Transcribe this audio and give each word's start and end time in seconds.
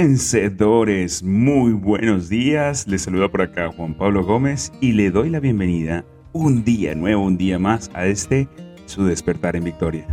Vencedores, 0.00 1.24
muy 1.24 1.72
buenos 1.72 2.28
días. 2.28 2.86
Les 2.86 3.02
saluda 3.02 3.28
por 3.28 3.42
acá 3.42 3.72
Juan 3.72 3.94
Pablo 3.94 4.24
Gómez 4.24 4.70
y 4.80 4.92
le 4.92 5.10
doy 5.10 5.28
la 5.28 5.40
bienvenida 5.40 6.04
un 6.32 6.62
día 6.62 6.94
nuevo, 6.94 7.24
un 7.24 7.36
día 7.36 7.58
más 7.58 7.90
a 7.94 8.06
este 8.06 8.46
su 8.86 9.04
despertar 9.04 9.56
en 9.56 9.64
victoria. 9.64 10.06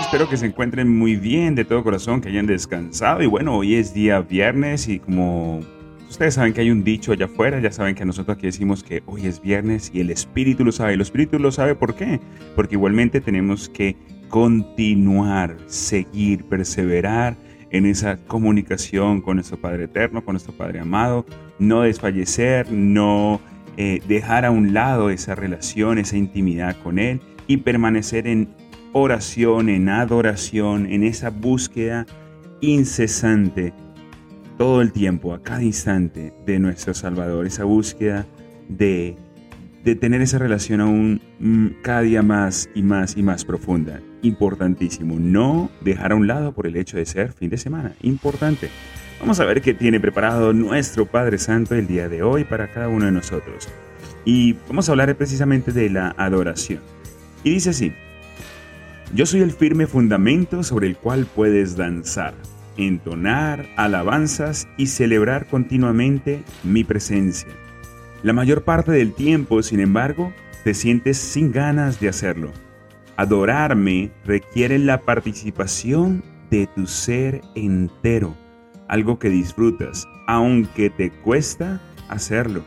Espero 0.00 0.28
que 0.28 0.36
se 0.36 0.46
encuentren 0.46 0.96
muy 0.96 1.16
bien 1.16 1.56
de 1.56 1.64
todo 1.64 1.82
corazón, 1.82 2.20
que 2.20 2.28
hayan 2.28 2.46
descansado 2.46 3.20
y 3.20 3.26
bueno, 3.26 3.56
hoy 3.56 3.74
es 3.74 3.92
día 3.92 4.20
viernes 4.20 4.86
y 4.86 5.00
como 5.00 5.58
ustedes 6.08 6.34
saben 6.34 6.52
que 6.52 6.60
hay 6.60 6.70
un 6.70 6.84
dicho 6.84 7.10
allá 7.10 7.24
afuera, 7.24 7.58
ya 7.58 7.72
saben 7.72 7.96
que 7.96 8.04
nosotros 8.04 8.36
aquí 8.36 8.46
decimos 8.46 8.84
que 8.84 9.02
hoy 9.06 9.26
es 9.26 9.42
viernes 9.42 9.90
y 9.92 9.98
el 9.98 10.10
espíritu 10.10 10.64
lo 10.64 10.70
sabe. 10.70 10.94
El 10.94 11.00
espíritu 11.00 11.40
lo 11.40 11.50
sabe 11.50 11.74
¿por 11.74 11.96
qué? 11.96 12.20
Porque 12.54 12.76
igualmente 12.76 13.20
tenemos 13.20 13.68
que 13.68 13.96
continuar, 14.28 15.56
seguir, 15.66 16.44
perseverar 16.44 17.36
en 17.70 17.86
esa 17.86 18.16
comunicación 18.16 19.20
con 19.20 19.36
nuestro 19.36 19.60
Padre 19.60 19.84
Eterno, 19.84 20.24
con 20.24 20.34
nuestro 20.34 20.52
Padre 20.52 20.80
amado, 20.80 21.26
no 21.58 21.82
desfallecer, 21.82 22.70
no 22.70 23.40
eh, 23.76 24.00
dejar 24.08 24.44
a 24.44 24.50
un 24.50 24.72
lado 24.72 25.10
esa 25.10 25.34
relación, 25.34 25.98
esa 25.98 26.16
intimidad 26.16 26.76
con 26.82 26.98
Él 26.98 27.20
y 27.46 27.58
permanecer 27.58 28.26
en 28.26 28.48
oración, 28.92 29.68
en 29.68 29.88
adoración, 29.88 30.86
en 30.86 31.02
esa 31.02 31.30
búsqueda 31.30 32.06
incesante 32.60 33.74
todo 34.56 34.80
el 34.80 34.92
tiempo, 34.92 35.34
a 35.34 35.42
cada 35.42 35.62
instante 35.62 36.32
de 36.46 36.58
nuestro 36.58 36.94
Salvador, 36.94 37.46
esa 37.46 37.64
búsqueda 37.64 38.26
de 38.68 39.16
de 39.86 39.94
tener 39.94 40.20
esa 40.20 40.38
relación 40.38 40.80
aún 40.80 41.22
mm, 41.38 41.80
cada 41.82 42.00
día 42.00 42.20
más 42.20 42.68
y 42.74 42.82
más 42.82 43.16
y 43.16 43.22
más 43.22 43.44
profunda. 43.44 44.00
Importantísimo. 44.20 45.16
No 45.20 45.70
dejar 45.80 46.10
a 46.10 46.16
un 46.16 46.26
lado 46.26 46.52
por 46.52 46.66
el 46.66 46.76
hecho 46.76 46.96
de 46.96 47.06
ser 47.06 47.32
fin 47.32 47.50
de 47.50 47.56
semana. 47.56 47.94
Importante. 48.02 48.68
Vamos 49.20 49.38
a 49.38 49.44
ver 49.44 49.62
qué 49.62 49.74
tiene 49.74 50.00
preparado 50.00 50.52
nuestro 50.52 51.06
Padre 51.06 51.38
Santo 51.38 51.76
el 51.76 51.86
día 51.86 52.08
de 52.08 52.24
hoy 52.24 52.42
para 52.42 52.72
cada 52.72 52.88
uno 52.88 53.04
de 53.04 53.12
nosotros. 53.12 53.68
Y 54.24 54.54
vamos 54.66 54.88
a 54.88 54.92
hablar 54.92 55.14
precisamente 55.14 55.70
de 55.70 55.88
la 55.88 56.16
adoración. 56.18 56.80
Y 57.44 57.50
dice 57.50 57.70
así, 57.70 57.92
yo 59.14 59.24
soy 59.24 59.42
el 59.42 59.52
firme 59.52 59.86
fundamento 59.86 60.64
sobre 60.64 60.88
el 60.88 60.96
cual 60.96 61.28
puedes 61.32 61.76
danzar, 61.76 62.34
entonar 62.76 63.66
alabanzas 63.76 64.66
y 64.76 64.88
celebrar 64.88 65.46
continuamente 65.46 66.42
mi 66.64 66.82
presencia 66.82 67.46
la 68.22 68.32
mayor 68.32 68.64
parte 68.64 68.92
del 68.92 69.12
tiempo, 69.12 69.62
sin 69.62 69.80
embargo, 69.80 70.32
te 70.64 70.74
sientes 70.74 71.16
sin 71.18 71.52
ganas 71.52 72.00
de 72.00 72.08
hacerlo. 72.08 72.50
Adorarme 73.16 74.10
requiere 74.24 74.78
la 74.78 75.02
participación 75.02 76.22
de 76.50 76.68
tu 76.74 76.86
ser 76.86 77.40
entero, 77.54 78.36
algo 78.88 79.18
que 79.18 79.28
disfrutas, 79.28 80.06
aunque 80.26 80.90
te 80.90 81.10
cuesta 81.10 81.80
hacerlo. 82.08 82.62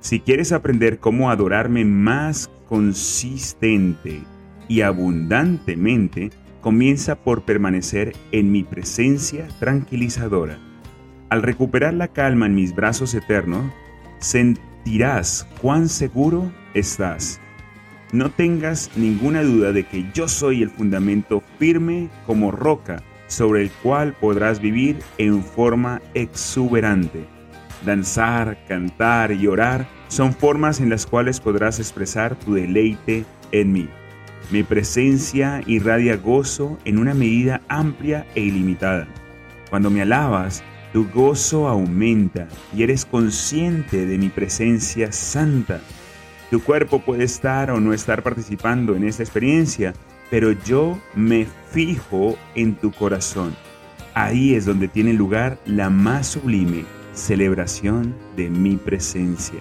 Si 0.00 0.20
quieres 0.20 0.52
aprender 0.52 0.98
cómo 0.98 1.30
adorarme 1.30 1.84
más 1.84 2.50
consistente 2.68 4.22
y 4.68 4.82
abundantemente, 4.82 6.30
comienza 6.60 7.16
por 7.16 7.42
permanecer 7.42 8.14
en 8.32 8.52
mi 8.52 8.64
presencia 8.64 9.48
tranquilizadora. 9.58 10.58
Al 11.30 11.42
recuperar 11.42 11.94
la 11.94 12.08
calma 12.08 12.46
en 12.46 12.54
mis 12.54 12.74
brazos 12.74 13.14
eternos, 13.14 13.64
dirás 14.88 15.46
cuán 15.60 15.88
seguro 15.88 16.50
estás. 16.72 17.40
No 18.10 18.30
tengas 18.30 18.90
ninguna 18.96 19.42
duda 19.42 19.72
de 19.72 19.84
que 19.84 20.06
yo 20.14 20.28
soy 20.28 20.62
el 20.62 20.70
fundamento 20.70 21.42
firme 21.58 22.08
como 22.26 22.50
roca 22.50 23.02
sobre 23.26 23.62
el 23.62 23.70
cual 23.70 24.14
podrás 24.14 24.60
vivir 24.60 24.98
en 25.18 25.44
forma 25.44 26.00
exuberante. 26.14 27.26
Danzar, 27.84 28.64
cantar 28.66 29.32
y 29.32 29.46
orar 29.46 29.86
son 30.08 30.32
formas 30.32 30.80
en 30.80 30.88
las 30.88 31.04
cuales 31.04 31.38
podrás 31.38 31.78
expresar 31.78 32.34
tu 32.36 32.54
deleite 32.54 33.26
en 33.52 33.72
mí. 33.72 33.88
Mi 34.50 34.62
presencia 34.62 35.60
irradia 35.66 36.16
gozo 36.16 36.78
en 36.86 36.98
una 36.98 37.12
medida 37.12 37.60
amplia 37.68 38.26
e 38.34 38.40
ilimitada. 38.40 39.06
Cuando 39.68 39.90
me 39.90 40.00
alabas, 40.00 40.64
tu 40.92 41.08
gozo 41.08 41.68
aumenta 41.68 42.48
y 42.74 42.82
eres 42.82 43.04
consciente 43.04 44.06
de 44.06 44.18
mi 44.18 44.28
presencia 44.28 45.12
santa. 45.12 45.80
Tu 46.50 46.62
cuerpo 46.62 47.00
puede 47.00 47.24
estar 47.24 47.70
o 47.70 47.80
no 47.80 47.92
estar 47.92 48.22
participando 48.22 48.96
en 48.96 49.04
esta 49.04 49.22
experiencia, 49.22 49.92
pero 50.30 50.52
yo 50.52 50.98
me 51.14 51.46
fijo 51.70 52.38
en 52.54 52.74
tu 52.74 52.90
corazón. 52.90 53.54
Ahí 54.14 54.54
es 54.54 54.64
donde 54.64 54.88
tiene 54.88 55.12
lugar 55.12 55.58
la 55.66 55.90
más 55.90 56.26
sublime 56.28 56.84
celebración 57.12 58.14
de 58.36 58.48
mi 58.48 58.76
presencia. 58.76 59.60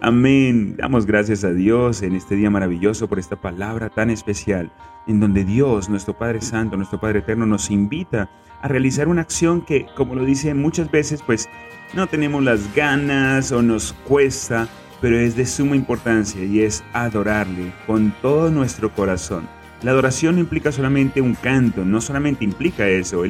Amén. 0.00 0.76
Damos 0.76 1.06
gracias 1.06 1.42
a 1.42 1.50
Dios 1.50 2.02
en 2.02 2.14
este 2.14 2.36
día 2.36 2.50
maravilloso 2.50 3.08
por 3.08 3.18
esta 3.18 3.34
palabra 3.34 3.88
tan 3.88 4.10
especial, 4.10 4.70
en 5.08 5.18
donde 5.18 5.44
Dios, 5.44 5.88
nuestro 5.88 6.16
Padre 6.16 6.40
Santo, 6.40 6.76
nuestro 6.76 7.00
Padre 7.00 7.18
Eterno, 7.18 7.46
nos 7.46 7.68
invita 7.68 8.30
a 8.62 8.68
realizar 8.68 9.08
una 9.08 9.22
acción 9.22 9.60
que, 9.60 9.86
como 9.96 10.14
lo 10.14 10.24
dice 10.24 10.54
muchas 10.54 10.88
veces, 10.88 11.20
pues 11.22 11.48
no 11.94 12.06
tenemos 12.06 12.44
las 12.44 12.72
ganas 12.76 13.50
o 13.50 13.60
nos 13.60 13.92
cuesta, 13.92 14.68
pero 15.00 15.18
es 15.18 15.34
de 15.34 15.46
suma 15.46 15.74
importancia 15.74 16.44
y 16.44 16.60
es 16.60 16.84
adorarle 16.92 17.72
con 17.84 18.14
todo 18.22 18.50
nuestro 18.52 18.94
corazón. 18.94 19.48
La 19.82 19.90
adoración 19.90 20.36
no 20.36 20.40
implica 20.40 20.70
solamente 20.70 21.20
un 21.20 21.34
canto, 21.34 21.84
no 21.84 22.00
solamente 22.00 22.44
implica 22.44 22.86
eso. 22.86 23.24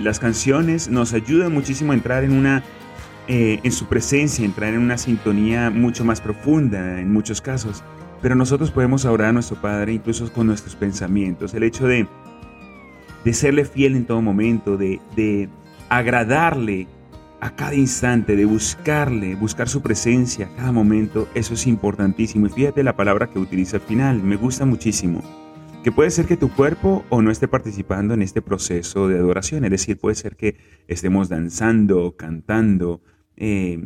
las 0.00 0.20
canciones 0.20 0.88
nos 0.88 1.12
ayudan 1.12 1.52
muchísimo 1.52 1.92
a 1.92 1.94
entrar 1.94 2.24
en 2.24 2.32
una 2.32 2.62
eh, 3.28 3.60
en 3.62 3.72
su 3.72 3.86
presencia, 3.86 4.44
entrar 4.44 4.74
en 4.74 4.80
una 4.80 4.98
sintonía 4.98 5.70
mucho 5.70 6.04
más 6.04 6.20
profunda 6.20 7.00
en 7.00 7.12
muchos 7.12 7.40
casos. 7.40 7.82
Pero 8.20 8.34
nosotros 8.34 8.70
podemos 8.70 9.04
adorar 9.04 9.28
a 9.28 9.32
nuestro 9.32 9.60
Padre 9.60 9.92
incluso 9.92 10.32
con 10.32 10.46
nuestros 10.46 10.76
pensamientos. 10.76 11.54
El 11.54 11.62
hecho 11.62 11.86
de, 11.86 12.06
de 13.24 13.32
serle 13.32 13.64
fiel 13.64 13.96
en 13.96 14.06
todo 14.06 14.22
momento, 14.22 14.76
de, 14.76 15.00
de 15.16 15.48
agradarle 15.88 16.86
a 17.40 17.54
cada 17.54 17.74
instante, 17.74 18.36
de 18.36 18.46
buscarle, 18.46 19.34
buscar 19.34 19.68
su 19.68 19.82
presencia 19.82 20.46
a 20.46 20.56
cada 20.56 20.72
momento, 20.72 21.28
eso 21.34 21.52
es 21.52 21.66
importantísimo. 21.66 22.46
Y 22.46 22.50
fíjate 22.50 22.82
la 22.82 22.96
palabra 22.96 23.28
que 23.28 23.38
utiliza 23.38 23.76
al 23.76 23.82
final, 23.82 24.22
me 24.22 24.36
gusta 24.36 24.64
muchísimo. 24.64 25.22
Que 25.82 25.92
puede 25.92 26.10
ser 26.10 26.24
que 26.24 26.38
tu 26.38 26.50
cuerpo 26.50 27.04
o 27.10 27.20
no 27.20 27.30
esté 27.30 27.46
participando 27.46 28.14
en 28.14 28.22
este 28.22 28.40
proceso 28.40 29.08
de 29.08 29.18
adoración, 29.18 29.64
es 29.64 29.70
decir, 29.70 29.98
puede 29.98 30.14
ser 30.14 30.36
que 30.36 30.56
estemos 30.88 31.28
danzando, 31.28 32.16
cantando, 32.16 33.02
eh, 33.36 33.80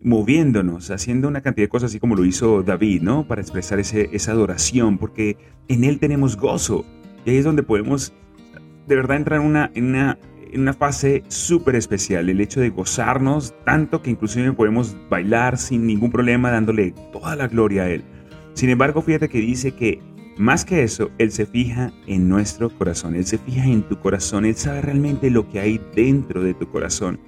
moviéndonos, 0.00 0.90
haciendo 0.90 1.28
una 1.28 1.40
cantidad 1.40 1.64
de 1.64 1.70
cosas 1.70 1.90
así 1.90 1.98
como 1.98 2.14
lo 2.14 2.24
hizo 2.24 2.62
David, 2.62 3.02
¿no? 3.02 3.26
Para 3.26 3.40
expresar 3.40 3.80
ese, 3.80 4.10
esa 4.12 4.32
adoración, 4.32 4.98
porque 4.98 5.36
en 5.68 5.84
Él 5.84 5.98
tenemos 5.98 6.36
gozo. 6.36 6.84
Y 7.24 7.30
ahí 7.30 7.36
es 7.38 7.44
donde 7.44 7.62
podemos 7.62 8.12
de 8.86 8.96
verdad 8.96 9.16
entrar 9.16 9.40
en 9.40 9.46
una, 9.46 9.72
una, 9.76 10.18
en 10.52 10.60
una 10.60 10.74
fase 10.74 11.22
súper 11.28 11.74
especial, 11.74 12.28
el 12.28 12.40
hecho 12.40 12.60
de 12.60 12.70
gozarnos 12.70 13.54
tanto 13.64 14.02
que 14.02 14.10
inclusive 14.10 14.52
podemos 14.52 14.96
bailar 15.08 15.56
sin 15.56 15.86
ningún 15.86 16.10
problema, 16.10 16.50
dándole 16.50 16.92
toda 17.12 17.34
la 17.34 17.48
gloria 17.48 17.84
a 17.84 17.90
Él. 17.90 18.04
Sin 18.52 18.68
embargo, 18.68 19.02
fíjate 19.02 19.28
que 19.28 19.38
dice 19.38 19.72
que 19.72 20.00
más 20.36 20.64
que 20.64 20.82
eso, 20.82 21.10
Él 21.18 21.30
se 21.30 21.46
fija 21.46 21.92
en 22.06 22.28
nuestro 22.28 22.68
corazón, 22.70 23.14
Él 23.14 23.24
se 23.24 23.38
fija 23.38 23.64
en 23.64 23.82
tu 23.82 23.98
corazón, 23.98 24.44
Él 24.44 24.54
sabe 24.54 24.82
realmente 24.82 25.30
lo 25.30 25.48
que 25.48 25.60
hay 25.60 25.80
dentro 25.94 26.42
de 26.42 26.54
tu 26.54 26.68
corazón. 26.68 27.18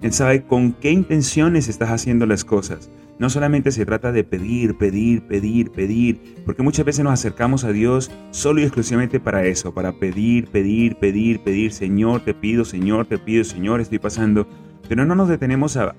Él 0.00 0.12
sabe 0.12 0.44
con 0.44 0.72
qué 0.72 0.92
intenciones 0.92 1.68
estás 1.68 1.90
haciendo 1.90 2.26
las 2.26 2.44
cosas. 2.44 2.90
No 3.18 3.30
solamente 3.30 3.72
se 3.72 3.84
trata 3.84 4.12
de 4.12 4.22
pedir, 4.22 4.78
pedir, 4.78 5.22
pedir, 5.22 5.72
pedir, 5.72 6.36
porque 6.46 6.62
muchas 6.62 6.86
veces 6.86 7.02
nos 7.02 7.14
acercamos 7.14 7.64
a 7.64 7.72
Dios 7.72 8.12
solo 8.30 8.60
y 8.60 8.62
exclusivamente 8.62 9.18
para 9.18 9.44
eso, 9.44 9.74
para 9.74 9.92
pedir, 9.92 10.46
pedir, 10.48 10.96
pedir, 10.96 11.40
pedir, 11.40 11.72
Señor, 11.72 12.24
te 12.24 12.32
pido, 12.32 12.64
Señor, 12.64 13.06
te 13.06 13.18
pido, 13.18 13.42
Señor, 13.42 13.80
estoy 13.80 13.98
pasando. 13.98 14.46
Pero 14.88 15.04
no 15.04 15.16
nos 15.16 15.28
detenemos 15.28 15.76
a, 15.76 15.96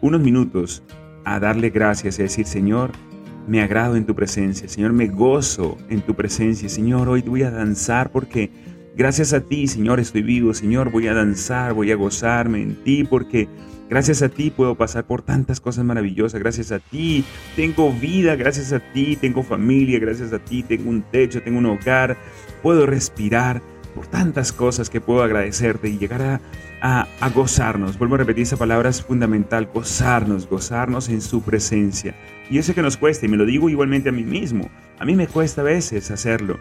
unos 0.00 0.22
minutos 0.22 0.82
a 1.26 1.38
darle 1.38 1.68
gracias 1.68 2.18
y 2.18 2.22
decir, 2.22 2.46
Señor, 2.46 2.92
me 3.46 3.60
agrado 3.60 3.96
en 3.96 4.06
tu 4.06 4.14
presencia, 4.14 4.66
Señor, 4.66 4.94
me 4.94 5.08
gozo 5.08 5.76
en 5.90 6.00
tu 6.00 6.14
presencia, 6.14 6.70
Señor, 6.70 7.08
hoy 7.08 7.20
voy 7.20 7.42
a 7.42 7.50
danzar 7.50 8.10
porque 8.10 8.50
Gracias 8.96 9.34
a 9.34 9.42
ti, 9.42 9.66
Señor, 9.66 10.00
estoy 10.00 10.22
vivo. 10.22 10.54
Señor, 10.54 10.90
voy 10.90 11.06
a 11.06 11.12
danzar, 11.12 11.74
voy 11.74 11.92
a 11.92 11.96
gozarme 11.96 12.62
en 12.62 12.82
ti 12.82 13.04
porque 13.04 13.46
gracias 13.90 14.22
a 14.22 14.30
ti 14.30 14.50
puedo 14.50 14.74
pasar 14.74 15.04
por 15.04 15.20
tantas 15.20 15.60
cosas 15.60 15.84
maravillosas. 15.84 16.40
Gracias 16.40 16.72
a 16.72 16.78
ti 16.78 17.22
tengo 17.56 17.92
vida, 17.92 18.36
gracias 18.36 18.72
a 18.72 18.80
ti 18.80 19.16
tengo 19.16 19.42
familia, 19.42 19.98
gracias 19.98 20.32
a 20.32 20.38
ti 20.38 20.62
tengo 20.62 20.88
un 20.88 21.02
techo, 21.02 21.42
tengo 21.42 21.58
un 21.58 21.66
hogar, 21.66 22.16
puedo 22.62 22.86
respirar 22.86 23.60
por 23.94 24.06
tantas 24.06 24.50
cosas 24.50 24.88
que 24.88 25.02
puedo 25.02 25.22
agradecerte 25.22 25.90
y 25.90 25.98
llegar 25.98 26.40
a, 26.80 27.06
a, 27.20 27.28
gozarnos. 27.28 27.98
Vuelvo 27.98 28.14
a 28.14 28.18
repetir 28.18 28.44
esa 28.44 28.56
palabra, 28.56 28.88
es 28.88 29.02
fundamental, 29.02 29.68
gozarnos, 29.74 30.48
gozarnos 30.48 31.10
en 31.10 31.20
su 31.20 31.42
presencia. 31.42 32.14
Y 32.48 32.56
eso 32.56 32.74
que 32.74 32.80
nos 32.80 32.96
cuesta, 32.96 33.26
y 33.26 33.28
me 33.28 33.36
lo 33.36 33.44
digo 33.44 33.68
igualmente 33.68 34.08
a 34.08 34.12
mí 34.12 34.22
mismo, 34.22 34.70
a 34.98 35.04
mí 35.04 35.14
me 35.16 35.26
cuesta 35.26 35.60
a 35.60 35.64
veces 35.64 36.10
hacerlo. 36.10 36.58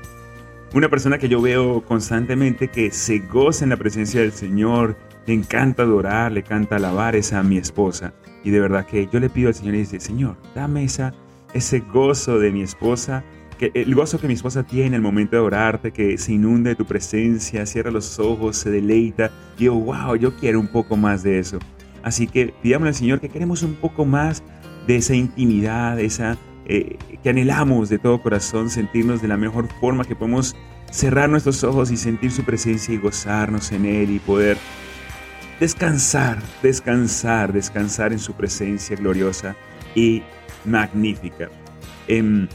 Una 0.73 0.89
persona 0.89 1.17
que 1.17 1.29
yo 1.29 1.41
veo 1.41 1.81
constantemente 1.85 2.67
que 2.67 2.91
se 2.91 3.19
goza 3.19 3.63
en 3.63 3.69
la 3.69 3.77
presencia 3.77 4.21
del 4.21 4.33
Señor, 4.33 4.97
le 5.25 5.33
encanta 5.33 5.83
adorar, 5.83 6.31
le 6.31 6.41
encanta 6.41 6.75
alabar, 6.75 7.15
es 7.15 7.33
a 7.33 7.43
mi 7.43 7.57
esposa. 7.57 8.13
Y 8.43 8.49
de 8.49 8.59
verdad 8.59 8.85
que 8.85 9.07
yo 9.11 9.19
le 9.19 9.29
pido 9.29 9.47
al 9.47 9.55
Señor 9.55 9.75
y 9.75 9.79
dice, 9.79 9.99
Señor, 9.99 10.37
dame 10.53 10.83
esa, 10.83 11.13
ese 11.53 11.79
gozo 11.79 12.39
de 12.39 12.51
mi 12.51 12.61
esposa 12.61 13.23
que 13.57 13.71
el 13.73 13.95
gozo 13.95 14.19
que 14.19 14.27
mi 14.27 14.33
esposa 14.33 14.63
tiene 14.63 14.95
al 14.95 15.01
momento 15.01 15.35
de 15.35 15.41
orarte, 15.41 15.91
que 15.91 16.17
se 16.17 16.33
inunde 16.33 16.71
de 16.71 16.75
tu 16.75 16.85
presencia, 16.85 17.65
cierra 17.65 17.91
los 17.91 18.19
ojos, 18.19 18.57
se 18.57 18.69
deleita. 18.69 19.31
Y 19.57 19.65
yo, 19.65 19.75
wow, 19.75 20.15
yo 20.15 20.35
quiero 20.35 20.59
un 20.59 20.67
poco 20.67 20.97
más 20.97 21.23
de 21.23 21.39
eso. 21.39 21.59
Así 22.03 22.27
que 22.27 22.53
pidamos 22.61 22.87
al 22.87 22.95
Señor 22.95 23.19
que 23.19 23.29
queremos 23.29 23.63
un 23.63 23.75
poco 23.75 24.05
más 24.05 24.43
de 24.87 24.97
esa 24.97 25.15
intimidad, 25.15 25.99
esa 25.99 26.37
eh, 26.65 26.97
que 27.21 27.29
anhelamos 27.29 27.89
de 27.89 27.99
todo 27.99 28.21
corazón, 28.21 28.69
sentirnos 28.69 29.21
de 29.21 29.27
la 29.27 29.37
mejor 29.37 29.67
forma 29.79 30.03
que 30.03 30.15
podemos 30.15 30.55
cerrar 30.91 31.29
nuestros 31.29 31.63
ojos 31.63 31.91
y 31.91 31.97
sentir 31.97 32.31
su 32.31 32.43
presencia 32.43 32.93
y 32.93 32.97
gozarnos 32.97 33.71
en 33.71 33.85
Él 33.85 34.11
y 34.11 34.19
poder 34.19 34.57
descansar, 35.59 36.37
descansar, 36.61 37.53
descansar 37.53 38.13
en 38.13 38.19
su 38.19 38.33
presencia 38.33 38.95
gloriosa 38.95 39.55
y 39.93 40.23
magnífica. 40.65 41.49
Eh, 42.07 42.47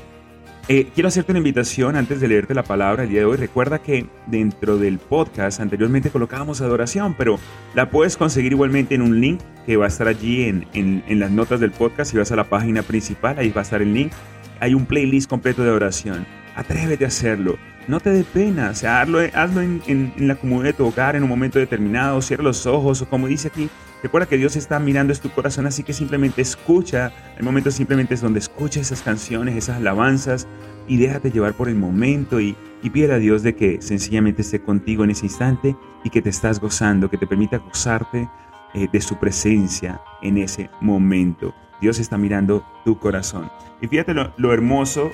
eh, 0.68 0.88
quiero 0.94 1.08
hacerte 1.08 1.32
una 1.32 1.38
invitación 1.38 1.96
antes 1.96 2.20
de 2.20 2.28
leerte 2.28 2.54
la 2.54 2.62
palabra 2.62 3.02
el 3.02 3.08
día 3.08 3.20
de 3.20 3.26
hoy. 3.26 3.36
Recuerda 3.36 3.80
que 3.80 4.06
dentro 4.26 4.78
del 4.78 4.98
podcast 4.98 5.60
anteriormente 5.60 6.10
colocábamos 6.10 6.60
adoración, 6.60 7.14
pero 7.14 7.38
la 7.74 7.90
puedes 7.90 8.16
conseguir 8.16 8.52
igualmente 8.52 8.94
en 8.94 9.02
un 9.02 9.20
link 9.20 9.40
que 9.66 9.76
va 9.76 9.86
a 9.86 9.88
estar 9.88 10.06
allí 10.06 10.44
en, 10.44 10.66
en, 10.72 11.18
las 11.18 11.30
notas 11.30 11.60
del 11.60 11.72
podcast. 11.72 12.12
Si 12.12 12.18
vas 12.18 12.30
a 12.30 12.36
la 12.36 12.44
página 12.44 12.82
principal, 12.82 13.38
ahí 13.38 13.50
va 13.50 13.62
a 13.62 13.64
estar 13.64 13.82
el 13.82 13.92
link. 13.92 14.12
Hay 14.60 14.74
un 14.74 14.86
playlist 14.86 15.28
completo 15.28 15.62
de 15.62 15.70
adoración. 15.70 16.26
Atrévete 16.54 17.04
a 17.04 17.08
hacerlo. 17.08 17.58
No 17.88 17.98
te 17.98 18.10
dé 18.10 18.22
pena, 18.22 18.70
o 18.70 18.74
sea, 18.74 19.00
hazlo, 19.00 19.20
hazlo 19.34 19.62
en, 19.62 19.82
en, 19.86 20.28
la 20.28 20.36
comodidad 20.36 20.68
de 20.68 20.72
tu 20.74 20.86
hogar 20.86 21.16
en 21.16 21.22
un 21.24 21.28
momento 21.28 21.58
determinado, 21.58 22.20
cierra 22.22 22.44
los 22.44 22.66
ojos 22.66 23.02
o 23.02 23.08
como 23.08 23.26
dice 23.26 23.48
aquí, 23.48 23.68
recuerda 24.02 24.28
que 24.28 24.36
Dios 24.36 24.56
está 24.56 24.78
mirando 24.78 25.12
es 25.12 25.20
tu 25.20 25.30
corazón, 25.30 25.66
así 25.66 25.82
que 25.82 25.92
simplemente 25.92 26.42
escucha, 26.42 27.12
el 27.36 27.44
momento 27.44 27.70
simplemente 27.70 28.14
es 28.14 28.20
donde 28.20 28.38
escucha 28.38 28.80
esas 28.80 29.02
canciones, 29.02 29.56
esas 29.56 29.76
alabanzas 29.76 30.46
y 30.88 30.96
déjate 30.96 31.30
llevar 31.30 31.54
por 31.54 31.68
el 31.68 31.76
momento 31.76 32.40
y, 32.40 32.56
y 32.82 32.90
pide 32.90 33.12
a 33.12 33.18
Dios 33.18 33.42
de 33.42 33.54
que 33.54 33.80
sencillamente 33.80 34.42
esté 34.42 34.60
contigo 34.60 35.04
en 35.04 35.10
ese 35.10 35.26
instante 35.26 35.76
y 36.04 36.10
que 36.10 36.22
te 36.22 36.30
estás 36.30 36.60
gozando, 36.60 37.10
que 37.10 37.18
te 37.18 37.26
permita 37.26 37.58
gozarte 37.58 38.28
eh, 38.74 38.88
de 38.92 39.00
su 39.00 39.18
presencia 39.18 40.00
en 40.22 40.38
ese 40.38 40.70
momento. 40.80 41.54
Dios 41.80 41.98
está 41.98 42.18
mirando 42.18 42.64
tu 42.84 42.98
corazón. 42.98 43.50
Y 43.80 43.88
fíjate 43.88 44.14
lo, 44.14 44.32
lo 44.36 44.52
hermoso 44.52 45.10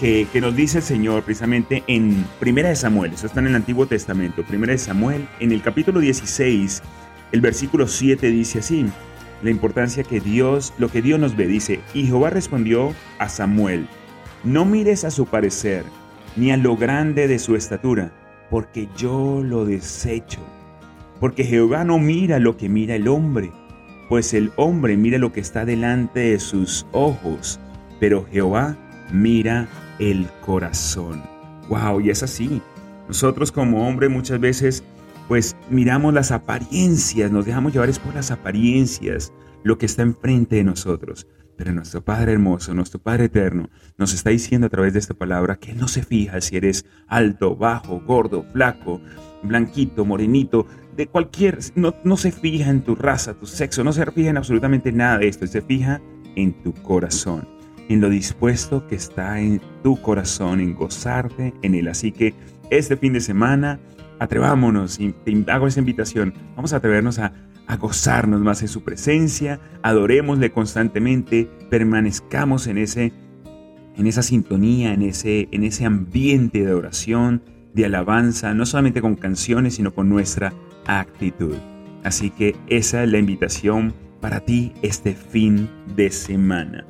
que, 0.00 0.40
nos 0.40 0.56
dice 0.56 0.78
el 0.78 0.84
Señor 0.84 1.22
precisamente 1.22 1.84
en 1.86 2.24
Primera 2.38 2.70
de 2.70 2.76
Samuel, 2.76 3.12
eso 3.12 3.26
está 3.26 3.40
en 3.40 3.48
el 3.48 3.54
Antiguo 3.54 3.86
Testamento, 3.86 4.42
Primera 4.42 4.72
de 4.72 4.78
Samuel, 4.78 5.28
en 5.40 5.52
el 5.52 5.60
capítulo 5.60 6.00
16, 6.00 6.82
el 7.32 7.40
versículo 7.40 7.86
7 7.86 8.28
dice 8.28 8.58
así, 8.58 8.86
la 9.42 9.50
importancia 9.50 10.04
que 10.04 10.20
Dios, 10.20 10.74
lo 10.78 10.90
que 10.90 11.02
Dios 11.02 11.18
nos 11.18 11.36
ve, 11.36 11.46
dice, 11.46 11.80
y 11.94 12.06
Jehová 12.06 12.30
respondió 12.30 12.92
a 13.18 13.28
Samuel, 13.28 13.86
no 14.44 14.64
mires 14.64 15.04
a 15.04 15.10
su 15.10 15.26
parecer, 15.26 15.84
ni 16.36 16.50
a 16.50 16.56
lo 16.56 16.76
grande 16.76 17.28
de 17.28 17.38
su 17.38 17.56
estatura, 17.56 18.12
porque 18.50 18.88
yo 18.96 19.42
lo 19.44 19.64
desecho. 19.64 20.40
Porque 21.20 21.44
Jehová 21.44 21.84
no 21.84 21.98
mira 21.98 22.38
lo 22.38 22.56
que 22.56 22.68
mira 22.68 22.94
el 22.94 23.08
hombre, 23.08 23.52
pues 24.08 24.34
el 24.34 24.52
hombre 24.56 24.96
mira 24.96 25.18
lo 25.18 25.32
que 25.32 25.40
está 25.40 25.64
delante 25.64 26.20
de 26.20 26.40
sus 26.40 26.86
ojos, 26.92 27.60
pero 28.00 28.26
Jehová 28.30 28.76
mira 29.12 29.68
el 29.98 30.26
corazón. 30.40 31.22
Wow, 31.68 32.00
y 32.00 32.10
es 32.10 32.22
así. 32.22 32.60
Nosotros 33.06 33.52
como 33.52 33.86
hombre 33.86 34.08
muchas 34.08 34.40
veces 34.40 34.82
pues 35.30 35.56
miramos 35.70 36.12
las 36.12 36.32
apariencias, 36.32 37.30
nos 37.30 37.46
dejamos 37.46 37.72
llevar 37.72 37.88
por 38.00 38.16
las 38.16 38.32
apariencias, 38.32 39.32
lo 39.62 39.78
que 39.78 39.86
está 39.86 40.02
enfrente 40.02 40.56
de 40.56 40.64
nosotros. 40.64 41.28
Pero 41.56 41.72
nuestro 41.72 42.04
Padre 42.04 42.32
hermoso, 42.32 42.74
nuestro 42.74 42.98
Padre 42.98 43.26
eterno, 43.26 43.70
nos 43.96 44.12
está 44.12 44.30
diciendo 44.30 44.66
a 44.66 44.70
través 44.70 44.92
de 44.92 44.98
esta 44.98 45.14
palabra 45.14 45.54
que 45.54 45.72
no 45.72 45.86
se 45.86 46.02
fija 46.02 46.40
si 46.40 46.56
eres 46.56 46.84
alto, 47.06 47.54
bajo, 47.54 48.00
gordo, 48.00 48.44
flaco, 48.52 49.00
blanquito, 49.44 50.04
morenito, 50.04 50.66
de 50.96 51.06
cualquier, 51.06 51.60
no, 51.76 51.94
no 52.02 52.16
se 52.16 52.32
fija 52.32 52.68
en 52.68 52.82
tu 52.82 52.96
raza, 52.96 53.34
tu 53.34 53.46
sexo, 53.46 53.84
no 53.84 53.92
se 53.92 54.04
fija 54.10 54.30
en 54.30 54.36
absolutamente 54.36 54.90
nada 54.90 55.18
de 55.18 55.28
esto, 55.28 55.46
se 55.46 55.62
fija 55.62 56.02
en 56.34 56.60
tu 56.64 56.74
corazón 56.74 57.46
en 57.88 58.00
lo 58.00 58.08
dispuesto 58.08 58.86
que 58.88 58.96
está 58.96 59.40
en 59.40 59.60
tu 59.82 60.00
corazón, 60.00 60.60
en 60.60 60.74
gozarte 60.74 61.54
en 61.62 61.74
Él. 61.74 61.88
Así 61.88 62.12
que 62.12 62.34
este 62.70 62.96
fin 62.96 63.12
de 63.12 63.20
semana, 63.20 63.80
atrevámonos, 64.20 65.00
y 65.00 65.12
te 65.12 65.50
hago 65.50 65.66
esa 65.66 65.80
invitación, 65.80 66.34
vamos 66.54 66.72
a 66.72 66.76
atrevernos 66.76 67.18
a, 67.18 67.32
a 67.66 67.76
gozarnos 67.76 68.40
más 68.40 68.62
en 68.62 68.68
su 68.68 68.84
presencia, 68.84 69.58
adorémosle 69.82 70.52
constantemente, 70.52 71.50
permanezcamos 71.70 72.66
en, 72.68 72.78
ese, 72.78 73.12
en 73.96 74.06
esa 74.06 74.22
sintonía, 74.22 74.92
en 74.92 75.02
ese, 75.02 75.48
en 75.50 75.64
ese 75.64 75.86
ambiente 75.86 76.64
de 76.64 76.74
oración, 76.74 77.42
de 77.74 77.86
alabanza, 77.86 78.54
no 78.54 78.66
solamente 78.66 79.00
con 79.00 79.16
canciones, 79.16 79.76
sino 79.76 79.94
con 79.94 80.08
nuestra 80.08 80.52
actitud. 80.86 81.56
Así 82.04 82.30
que 82.30 82.56
esa 82.68 83.04
es 83.04 83.10
la 83.10 83.18
invitación 83.18 83.94
para 84.20 84.40
ti 84.40 84.72
este 84.82 85.14
fin 85.14 85.68
de 85.96 86.10
semana. 86.10 86.84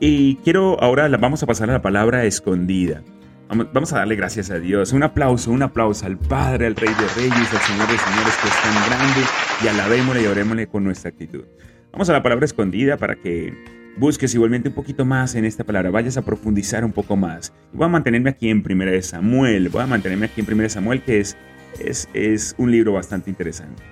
Y 0.00 0.36
quiero 0.36 0.80
ahora 0.82 1.08
vamos 1.16 1.42
a 1.42 1.46
pasar 1.46 1.70
a 1.70 1.74
la 1.74 1.82
palabra 1.82 2.24
escondida. 2.24 3.02
Vamos, 3.48 3.92
a 3.94 3.98
darle 3.98 4.14
gracias 4.14 4.50
a 4.50 4.58
Dios. 4.58 4.92
Un 4.92 5.02
aplauso, 5.02 5.50
un 5.50 5.62
aplauso 5.62 6.04
al 6.04 6.18
Padre, 6.18 6.66
al 6.66 6.76
Rey 6.76 6.90
de 6.90 7.08
Reyes, 7.20 7.52
al 7.52 7.60
Señor 7.60 7.88
de 7.88 7.96
Señores 7.96 8.36
que 8.42 8.48
es 8.48 8.62
tan 8.62 8.90
grande 8.90 9.20
y 9.64 9.68
alabémosle 9.68 10.22
y 10.22 10.26
orémosle 10.26 10.66
con 10.66 10.84
nuestra 10.84 11.10
actitud. 11.10 11.44
Vamos 11.90 12.10
a 12.10 12.12
la 12.12 12.22
palabra 12.22 12.44
escondida 12.44 12.98
para 12.98 13.16
que 13.16 13.54
busques 13.96 14.34
igualmente 14.34 14.68
un 14.68 14.74
poquito 14.74 15.06
más 15.06 15.34
en 15.34 15.46
esta 15.46 15.64
palabra, 15.64 15.90
vayas 15.90 16.18
a 16.18 16.22
profundizar 16.22 16.84
un 16.84 16.92
poco 16.92 17.16
más. 17.16 17.54
voy 17.72 17.86
a 17.86 17.88
mantenerme 17.88 18.30
aquí 18.30 18.50
en 18.50 18.62
Primera 18.62 18.90
de 18.90 19.02
Samuel, 19.02 19.70
voy 19.70 19.82
a 19.82 19.86
mantenerme 19.86 20.26
aquí 20.26 20.40
en 20.40 20.46
Primera 20.46 20.64
de 20.64 20.70
Samuel 20.70 21.02
que 21.02 21.20
es, 21.20 21.36
es, 21.80 22.08
es 22.12 22.54
un 22.58 22.70
libro 22.70 22.92
bastante 22.92 23.30
interesante. 23.30 23.82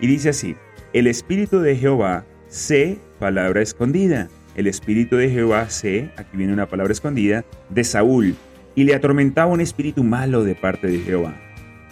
Y 0.00 0.08
dice 0.08 0.30
así, 0.30 0.56
el 0.92 1.06
Espíritu 1.06 1.60
de 1.60 1.76
Jehová 1.76 2.26
sé 2.48 2.98
palabra 3.20 3.62
escondida 3.62 4.28
el 4.54 4.68
espíritu 4.68 5.16
de 5.16 5.30
Jehová 5.30 5.68
se, 5.68 6.10
aquí 6.16 6.36
viene 6.36 6.52
una 6.52 6.66
palabra 6.66 6.92
escondida, 6.92 7.44
de 7.70 7.82
Saúl, 7.82 8.36
y 8.74 8.84
le 8.84 8.94
atormentaba 8.94 9.52
un 9.52 9.60
espíritu 9.60 10.04
malo 10.04 10.44
de 10.44 10.54
parte 10.54 10.86
de 10.86 10.98
Jehová. 10.98 11.34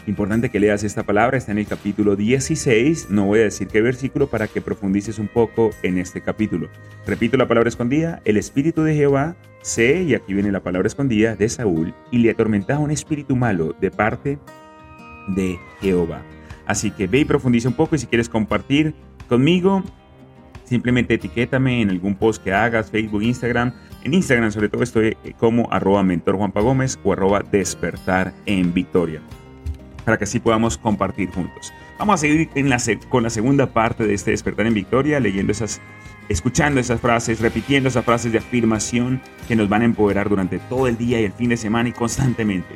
Importante 0.07 0.51
que 0.51 0.59
leas 0.59 0.83
esta 0.83 1.05
palabra, 1.05 1.39
está 1.39 1.53
en 1.53 1.59
el 1.59 1.67
capítulo 1.67 2.17
16, 2.17 3.11
no 3.11 3.27
voy 3.27 3.39
a 3.39 3.45
decir 3.45 3.69
qué 3.69 3.81
versículo 3.81 4.27
para 4.27 4.49
que 4.49 4.61
profundices 4.61 5.21
un 5.21 5.29
poco 5.29 5.71
en 5.85 5.97
este 5.99 6.21
capítulo. 6.21 6.69
Repito 7.07 7.37
la 7.37 7.47
palabra 7.47 7.69
escondida, 7.69 8.21
el 8.25 8.37
espíritu 8.37 8.83
de 8.83 8.97
Jehová 8.97 9.37
se, 9.63 10.03
y 10.03 10.15
aquí 10.15 10.35
viene 10.35 10.51
la 10.51 10.65
palabra 10.65 10.89
escondida, 10.89 11.37
de 11.37 11.49
Saúl, 11.49 11.95
y 12.11 12.19
le 12.19 12.31
atormentaba 12.31 12.81
un 12.81 12.91
espíritu 12.91 13.37
malo 13.37 13.77
de 13.81 13.93
parte 13.93 14.39
de 15.29 15.57
Jehová. 15.81 16.23
Así 16.67 16.91
que 16.91 17.07
ve 17.07 17.21
y 17.21 17.25
profundiza 17.25 17.69
un 17.69 17.75
poco 17.75 17.95
y 17.95 17.99
si 17.99 18.07
quieres 18.09 18.29
compartir 18.29 18.95
conmigo, 19.29 19.85
simplemente 20.65 21.15
etiquétame 21.15 21.83
en 21.83 21.91
algún 21.91 22.15
post 22.15 22.43
que 22.43 22.53
hagas, 22.53 22.91
Facebook, 22.91 23.23
Instagram. 23.23 23.73
En 24.05 24.15
Instagram 24.15 24.51
sobre 24.51 24.69
todo 24.69 24.83
estoy 24.83 25.17
eh, 25.25 25.33
como 25.39 25.73
arroba 25.73 26.03
mentor 26.03 26.37
Gómez 26.37 26.99
o 27.05 27.13
arroba 27.13 27.41
despertar 27.41 28.33
en 28.47 28.73
Victoria. 28.75 29.21
Para 30.05 30.19
que 30.19 30.25
así 30.25 30.41
podamos 30.41 30.77
compartir 30.79 31.31
juntos. 31.31 31.73
Vamos 31.99 32.15
a 32.15 32.19
seguir 32.19 32.49
con 33.09 33.23
la 33.23 33.31
segunda 33.31 33.67
parte 33.67 34.05
de 34.05 34.15
este 34.15 34.33
despertar 34.33 34.67
en 34.67 34.75
Victoria, 34.75 35.21
leyendo 35.21 35.53
esas, 35.53 35.81
escuchando 36.29 36.81
esas 36.81 37.01
frases, 37.01 37.41
repitiendo 37.41 37.89
esas 37.89 38.05
frases 38.05 38.33
de 38.33 38.39
afirmación 38.39 39.21
que 39.47 39.55
nos 39.55 39.69
van 39.69 39.83
a 39.83 39.85
empoderar 39.85 40.29
durante 40.29 40.59
todo 40.59 40.89
el 40.89 40.97
día 40.97 41.21
y 41.21 41.25
el 41.25 41.33
fin 41.33 41.51
de 41.51 41.57
semana 41.57 41.91
y 41.91 41.93
constantemente. 41.93 42.75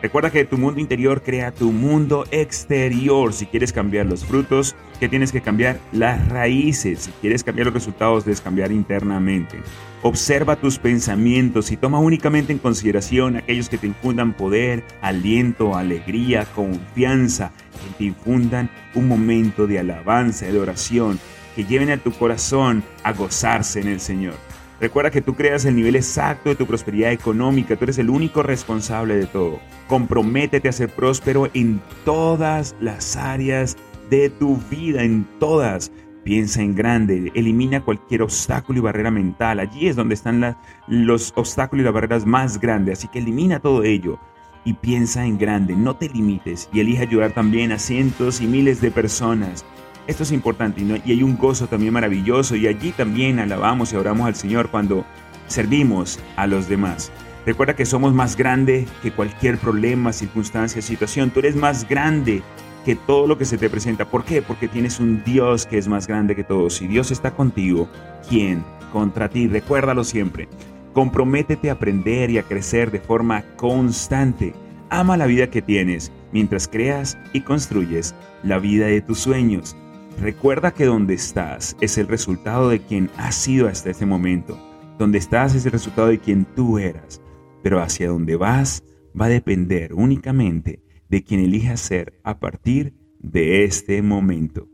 Recuerda 0.00 0.30
que 0.30 0.44
tu 0.44 0.58
mundo 0.58 0.80
interior 0.80 1.22
crea 1.22 1.50
tu 1.50 1.72
mundo 1.72 2.24
exterior. 2.30 3.32
Si 3.32 3.46
quieres 3.46 3.72
cambiar 3.72 4.06
los 4.06 4.24
frutos, 4.24 4.76
¿qué 5.00 5.08
tienes 5.08 5.32
que 5.32 5.40
cambiar? 5.40 5.80
Las 5.90 6.28
raíces. 6.28 7.00
Si 7.00 7.10
quieres 7.20 7.42
cambiar 7.42 7.66
los 7.66 7.74
resultados, 7.74 8.24
debes 8.24 8.40
cambiar 8.40 8.70
internamente. 8.70 9.58
Observa 10.02 10.54
tus 10.54 10.78
pensamientos 10.78 11.72
y 11.72 11.76
toma 11.76 11.98
únicamente 11.98 12.52
en 12.52 12.60
consideración 12.60 13.36
aquellos 13.36 13.68
que 13.68 13.78
te 13.78 13.88
infundan 13.88 14.34
poder, 14.34 14.84
aliento, 15.02 15.74
alegría, 15.76 16.44
confianza, 16.54 17.50
que 17.72 17.98
te 17.98 18.04
infundan 18.04 18.70
un 18.94 19.08
momento 19.08 19.66
de 19.66 19.80
alabanza, 19.80 20.46
de 20.46 20.60
oración, 20.60 21.18
que 21.56 21.64
lleven 21.64 21.90
a 21.90 21.96
tu 21.96 22.12
corazón 22.12 22.84
a 23.02 23.12
gozarse 23.12 23.80
en 23.80 23.88
el 23.88 23.98
Señor. 23.98 24.47
Recuerda 24.80 25.10
que 25.10 25.22
tú 25.22 25.34
creas 25.34 25.64
el 25.64 25.74
nivel 25.74 25.96
exacto 25.96 26.50
de 26.50 26.54
tu 26.56 26.66
prosperidad 26.66 27.10
económica, 27.10 27.76
tú 27.76 27.84
eres 27.84 27.98
el 27.98 28.10
único 28.10 28.42
responsable 28.44 29.16
de 29.16 29.26
todo. 29.26 29.58
Comprométete 29.88 30.68
a 30.68 30.72
ser 30.72 30.88
próspero 30.88 31.50
en 31.52 31.80
todas 32.04 32.76
las 32.80 33.16
áreas 33.16 33.76
de 34.08 34.30
tu 34.30 34.56
vida, 34.70 35.02
en 35.02 35.26
todas. 35.40 35.90
Piensa 36.22 36.62
en 36.62 36.74
grande, 36.74 37.32
elimina 37.34 37.84
cualquier 37.84 38.22
obstáculo 38.22 38.78
y 38.78 38.82
barrera 38.82 39.10
mental. 39.10 39.58
Allí 39.60 39.88
es 39.88 39.96
donde 39.96 40.14
están 40.14 40.56
los 40.86 41.32
obstáculos 41.36 41.82
y 41.82 41.84
las 41.84 41.94
barreras 41.94 42.26
más 42.26 42.60
grandes, 42.60 42.98
así 42.98 43.08
que 43.08 43.18
elimina 43.18 43.60
todo 43.60 43.82
ello 43.82 44.18
y 44.64 44.74
piensa 44.74 45.24
en 45.24 45.38
grande, 45.38 45.74
no 45.74 45.96
te 45.96 46.08
limites 46.10 46.68
y 46.72 46.80
elige 46.80 47.02
ayudar 47.02 47.32
también 47.32 47.72
a 47.72 47.78
cientos 47.78 48.40
y 48.42 48.46
miles 48.46 48.80
de 48.82 48.90
personas. 48.90 49.64
Esto 50.08 50.22
es 50.22 50.32
importante 50.32 50.80
y 50.80 51.12
hay 51.12 51.22
un 51.22 51.36
gozo 51.36 51.66
también 51.66 51.92
maravilloso 51.92 52.56
y 52.56 52.66
allí 52.66 52.92
también 52.92 53.38
alabamos 53.38 53.92
y 53.92 53.96
oramos 53.96 54.26
al 54.26 54.34
Señor 54.34 54.70
cuando 54.70 55.04
servimos 55.48 56.18
a 56.36 56.46
los 56.46 56.66
demás. 56.66 57.12
Recuerda 57.44 57.76
que 57.76 57.84
somos 57.84 58.14
más 58.14 58.34
grande 58.34 58.88
que 59.02 59.12
cualquier 59.12 59.58
problema, 59.58 60.14
circunstancia, 60.14 60.80
situación. 60.80 61.28
Tú 61.30 61.40
eres 61.40 61.56
más 61.56 61.86
grande 61.86 62.42
que 62.86 62.96
todo 62.96 63.26
lo 63.26 63.36
que 63.36 63.44
se 63.44 63.58
te 63.58 63.68
presenta. 63.68 64.06
¿Por 64.06 64.24
qué? 64.24 64.40
Porque 64.40 64.66
tienes 64.66 64.98
un 64.98 65.22
Dios 65.24 65.66
que 65.66 65.76
es 65.76 65.88
más 65.88 66.06
grande 66.06 66.34
que 66.34 66.42
todo. 66.42 66.70
Si 66.70 66.86
Dios 66.86 67.10
está 67.10 67.32
contigo, 67.32 67.86
¿quién 68.30 68.64
contra 68.94 69.28
ti? 69.28 69.46
Recuérdalo 69.46 70.04
siempre. 70.04 70.48
Comprométete 70.94 71.68
a 71.68 71.74
aprender 71.74 72.30
y 72.30 72.38
a 72.38 72.44
crecer 72.44 72.90
de 72.90 73.00
forma 73.00 73.42
constante. 73.56 74.54
Ama 74.88 75.18
la 75.18 75.26
vida 75.26 75.50
que 75.50 75.60
tienes 75.60 76.10
mientras 76.32 76.66
creas 76.66 77.18
y 77.34 77.42
construyes 77.42 78.14
la 78.42 78.58
vida 78.58 78.86
de 78.86 79.02
tus 79.02 79.18
sueños. 79.18 79.76
Recuerda 80.20 80.72
que 80.72 80.84
donde 80.84 81.14
estás 81.14 81.76
es 81.80 81.96
el 81.96 82.08
resultado 82.08 82.68
de 82.68 82.80
quien 82.80 83.08
has 83.16 83.36
sido 83.36 83.68
hasta 83.68 83.90
este 83.90 84.04
momento. 84.04 84.58
Donde 84.98 85.18
estás 85.18 85.54
es 85.54 85.64
el 85.64 85.70
resultado 85.70 86.08
de 86.08 86.18
quien 86.18 86.44
tú 86.44 86.78
eras. 86.78 87.20
Pero 87.62 87.80
hacia 87.80 88.08
donde 88.08 88.34
vas 88.34 88.82
va 89.18 89.26
a 89.26 89.30
depender 89.30 89.94
únicamente 89.94 90.82
de 91.08 91.22
quien 91.22 91.40
elijas 91.40 91.80
ser 91.80 92.18
a 92.24 92.40
partir 92.40 92.94
de 93.20 93.64
este 93.64 94.02
momento. 94.02 94.68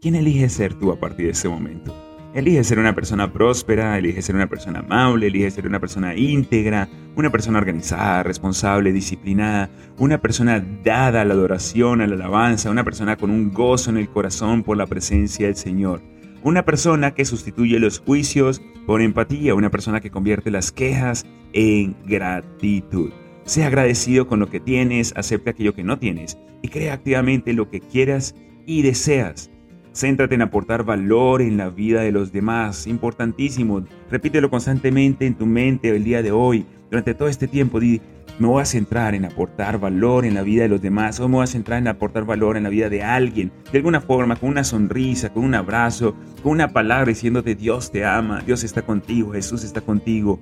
¿Quién 0.00 0.16
elige 0.16 0.48
ser 0.48 0.74
tú 0.74 0.90
a 0.90 0.98
partir 0.98 1.26
de 1.26 1.32
este 1.32 1.48
momento? 1.48 1.94
Elige 2.32 2.62
ser 2.62 2.78
una 2.78 2.94
persona 2.94 3.32
próspera, 3.32 3.98
elige 3.98 4.22
ser 4.22 4.36
una 4.36 4.46
persona 4.46 4.78
amable, 4.78 5.26
elige 5.26 5.50
ser 5.50 5.66
una 5.66 5.80
persona 5.80 6.14
íntegra, 6.14 6.88
una 7.16 7.28
persona 7.28 7.58
organizada, 7.58 8.22
responsable, 8.22 8.92
disciplinada, 8.92 9.68
una 9.98 10.18
persona 10.18 10.64
dada 10.84 11.22
a 11.22 11.24
la 11.24 11.34
adoración, 11.34 12.00
a 12.00 12.06
la 12.06 12.14
alabanza, 12.14 12.70
una 12.70 12.84
persona 12.84 13.16
con 13.16 13.30
un 13.30 13.52
gozo 13.52 13.90
en 13.90 13.96
el 13.96 14.08
corazón 14.08 14.62
por 14.62 14.76
la 14.76 14.86
presencia 14.86 15.46
del 15.46 15.56
Señor. 15.56 16.02
Una 16.44 16.64
persona 16.64 17.14
que 17.14 17.24
sustituye 17.24 17.80
los 17.80 17.98
juicios 17.98 18.62
por 18.86 19.02
empatía, 19.02 19.56
una 19.56 19.70
persona 19.70 20.00
que 20.00 20.12
convierte 20.12 20.52
las 20.52 20.70
quejas 20.70 21.26
en 21.52 21.96
gratitud. 22.06 23.10
Sea 23.44 23.66
agradecido 23.66 24.28
con 24.28 24.38
lo 24.38 24.48
que 24.48 24.60
tienes, 24.60 25.12
acepta 25.16 25.50
aquello 25.50 25.74
que 25.74 25.82
no 25.82 25.98
tienes 25.98 26.38
y 26.62 26.68
crea 26.68 26.94
activamente 26.94 27.54
lo 27.54 27.68
que 27.68 27.80
quieras 27.80 28.36
y 28.66 28.82
deseas. 28.82 29.50
Céntrate 29.92 30.36
en 30.36 30.42
aportar 30.42 30.84
valor 30.84 31.42
en 31.42 31.56
la 31.56 31.68
vida 31.68 32.02
de 32.02 32.12
los 32.12 32.32
demás, 32.32 32.86
importantísimo. 32.86 33.84
Repítelo 34.08 34.48
constantemente 34.48 35.26
en 35.26 35.34
tu 35.34 35.46
mente 35.46 35.88
el 35.88 36.04
día 36.04 36.22
de 36.22 36.30
hoy. 36.30 36.64
Durante 36.90 37.12
todo 37.12 37.28
este 37.28 37.48
tiempo, 37.48 37.80
di, 37.80 38.00
me 38.38 38.46
voy 38.46 38.62
a 38.62 38.66
centrar 38.66 39.16
en 39.16 39.24
aportar 39.24 39.80
valor 39.80 40.24
en 40.24 40.34
la 40.34 40.42
vida 40.42 40.62
de 40.62 40.68
los 40.68 40.80
demás, 40.80 41.18
o 41.18 41.28
me 41.28 41.36
voy 41.36 41.44
a 41.44 41.48
centrar 41.48 41.80
en 41.80 41.88
aportar 41.88 42.24
valor 42.24 42.56
en 42.56 42.62
la 42.62 42.68
vida 42.68 42.88
de 42.88 43.02
alguien, 43.02 43.50
de 43.72 43.78
alguna 43.78 44.00
forma, 44.00 44.36
con 44.36 44.50
una 44.50 44.62
sonrisa, 44.62 45.32
con 45.32 45.44
un 45.44 45.56
abrazo, 45.56 46.14
con 46.42 46.52
una 46.52 46.68
palabra 46.68 47.06
diciéndote 47.06 47.56
Dios 47.56 47.90
te 47.90 48.04
ama, 48.04 48.42
Dios 48.46 48.62
está 48.62 48.82
contigo, 48.82 49.32
Jesús 49.32 49.64
está 49.64 49.80
contigo. 49.80 50.38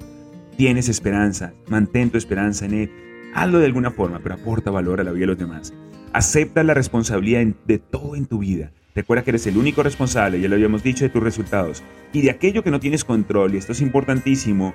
Tienes 0.58 0.90
esperanza, 0.90 1.54
mantén 1.68 2.10
tu 2.10 2.18
esperanza 2.18 2.66
en 2.66 2.74
Él. 2.74 2.90
Hazlo 3.34 3.60
de 3.60 3.66
alguna 3.66 3.90
forma, 3.90 4.20
pero 4.22 4.34
aporta 4.34 4.70
valor 4.70 5.00
a 5.00 5.04
la 5.04 5.12
vida 5.12 5.22
de 5.22 5.26
los 5.28 5.38
demás. 5.38 5.72
Acepta 6.12 6.62
la 6.62 6.74
responsabilidad 6.74 7.46
de 7.66 7.78
todo 7.78 8.14
en 8.14 8.26
tu 8.26 8.38
vida. 8.38 8.72
Recuerda 8.98 9.22
que 9.22 9.30
eres 9.30 9.46
el 9.46 9.56
único 9.56 9.84
responsable, 9.84 10.40
ya 10.40 10.48
lo 10.48 10.56
habíamos 10.56 10.82
dicho, 10.82 11.04
de 11.04 11.08
tus 11.08 11.22
resultados. 11.22 11.84
Y 12.12 12.22
de 12.22 12.32
aquello 12.32 12.64
que 12.64 12.72
no 12.72 12.80
tienes 12.80 13.04
control, 13.04 13.54
y 13.54 13.56
esto 13.56 13.70
es 13.70 13.80
importantísimo, 13.80 14.74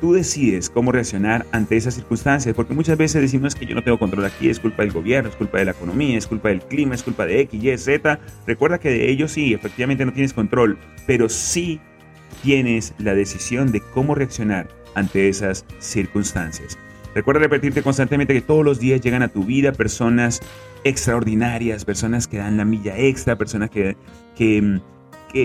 tú 0.00 0.12
decides 0.12 0.70
cómo 0.70 0.92
reaccionar 0.92 1.44
ante 1.50 1.76
esas 1.76 1.94
circunstancias, 1.94 2.54
porque 2.54 2.74
muchas 2.74 2.96
veces 2.96 3.22
decimos 3.22 3.56
que 3.56 3.66
yo 3.66 3.74
no 3.74 3.82
tengo 3.82 3.98
control 3.98 4.24
aquí, 4.24 4.48
es 4.48 4.60
culpa 4.60 4.84
del 4.84 4.92
gobierno, 4.92 5.30
es 5.30 5.34
culpa 5.34 5.58
de 5.58 5.64
la 5.64 5.72
economía, 5.72 6.16
es 6.16 6.28
culpa 6.28 6.50
del 6.50 6.60
clima, 6.60 6.94
es 6.94 7.02
culpa 7.02 7.26
de 7.26 7.40
X, 7.40 7.60
Y, 7.60 7.76
Z. 7.76 8.20
Recuerda 8.46 8.78
que 8.78 8.90
de 8.90 9.10
ello 9.10 9.26
sí, 9.26 9.52
efectivamente 9.52 10.06
no 10.06 10.12
tienes 10.12 10.32
control, 10.32 10.78
pero 11.04 11.28
sí 11.28 11.80
tienes 12.44 12.94
la 12.98 13.16
decisión 13.16 13.72
de 13.72 13.80
cómo 13.80 14.14
reaccionar 14.14 14.68
ante 14.94 15.28
esas 15.28 15.64
circunstancias. 15.80 16.78
Recuerda 17.16 17.40
repetirte 17.40 17.82
constantemente 17.82 18.34
que 18.34 18.42
todos 18.42 18.62
los 18.62 18.78
días 18.78 19.00
llegan 19.00 19.22
a 19.22 19.28
tu 19.28 19.42
vida 19.42 19.72
personas 19.72 20.40
extraordinarias, 20.88 21.84
personas 21.84 22.28
que 22.28 22.38
dan 22.38 22.56
la 22.56 22.64
milla 22.64 22.96
extra, 22.96 23.36
personas 23.36 23.70
que, 23.70 23.96
que, 24.36 24.80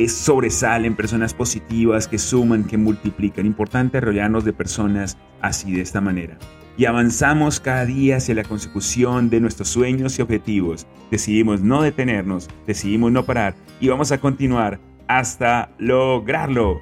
sobresalen, 0.08 0.96
personas 0.96 1.34
positivas, 1.34 2.08
que 2.08 2.18
suman, 2.18 2.64
que 2.64 2.78
multiplican. 2.78 3.46
Importante 3.46 4.00
rodearnos 4.00 4.46
de 4.46 4.54
personas 4.54 5.18
así, 5.42 5.74
de 5.74 5.82
esta 5.82 6.00
manera. 6.00 6.38
Y 6.78 6.86
avanzamos 6.86 7.60
cada 7.60 7.86
día 7.86 8.18
hacia 8.18 8.36
la 8.36 8.44
consecución 8.44 9.30
de 9.30 9.42
nuestros 9.42 9.68
sueños 9.70 10.18
y 10.18 10.22
objetivos. 10.22 10.88
Decidimos 11.10 11.62
no 11.62 11.82
detenernos, 11.82 12.48
decidimos 12.66 13.12
no 13.12 13.26
parar 13.26 13.56
y 13.80 13.90
vamos 13.90 14.12
a 14.12 14.20
continuar 14.20 14.80
hasta 15.08 15.72
lograrlo. 15.78 16.76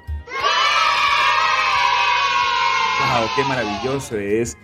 ¡Wow! 3.00 3.28
¡Qué 3.34 3.44
maravilloso 3.44 4.16
es 4.16 4.56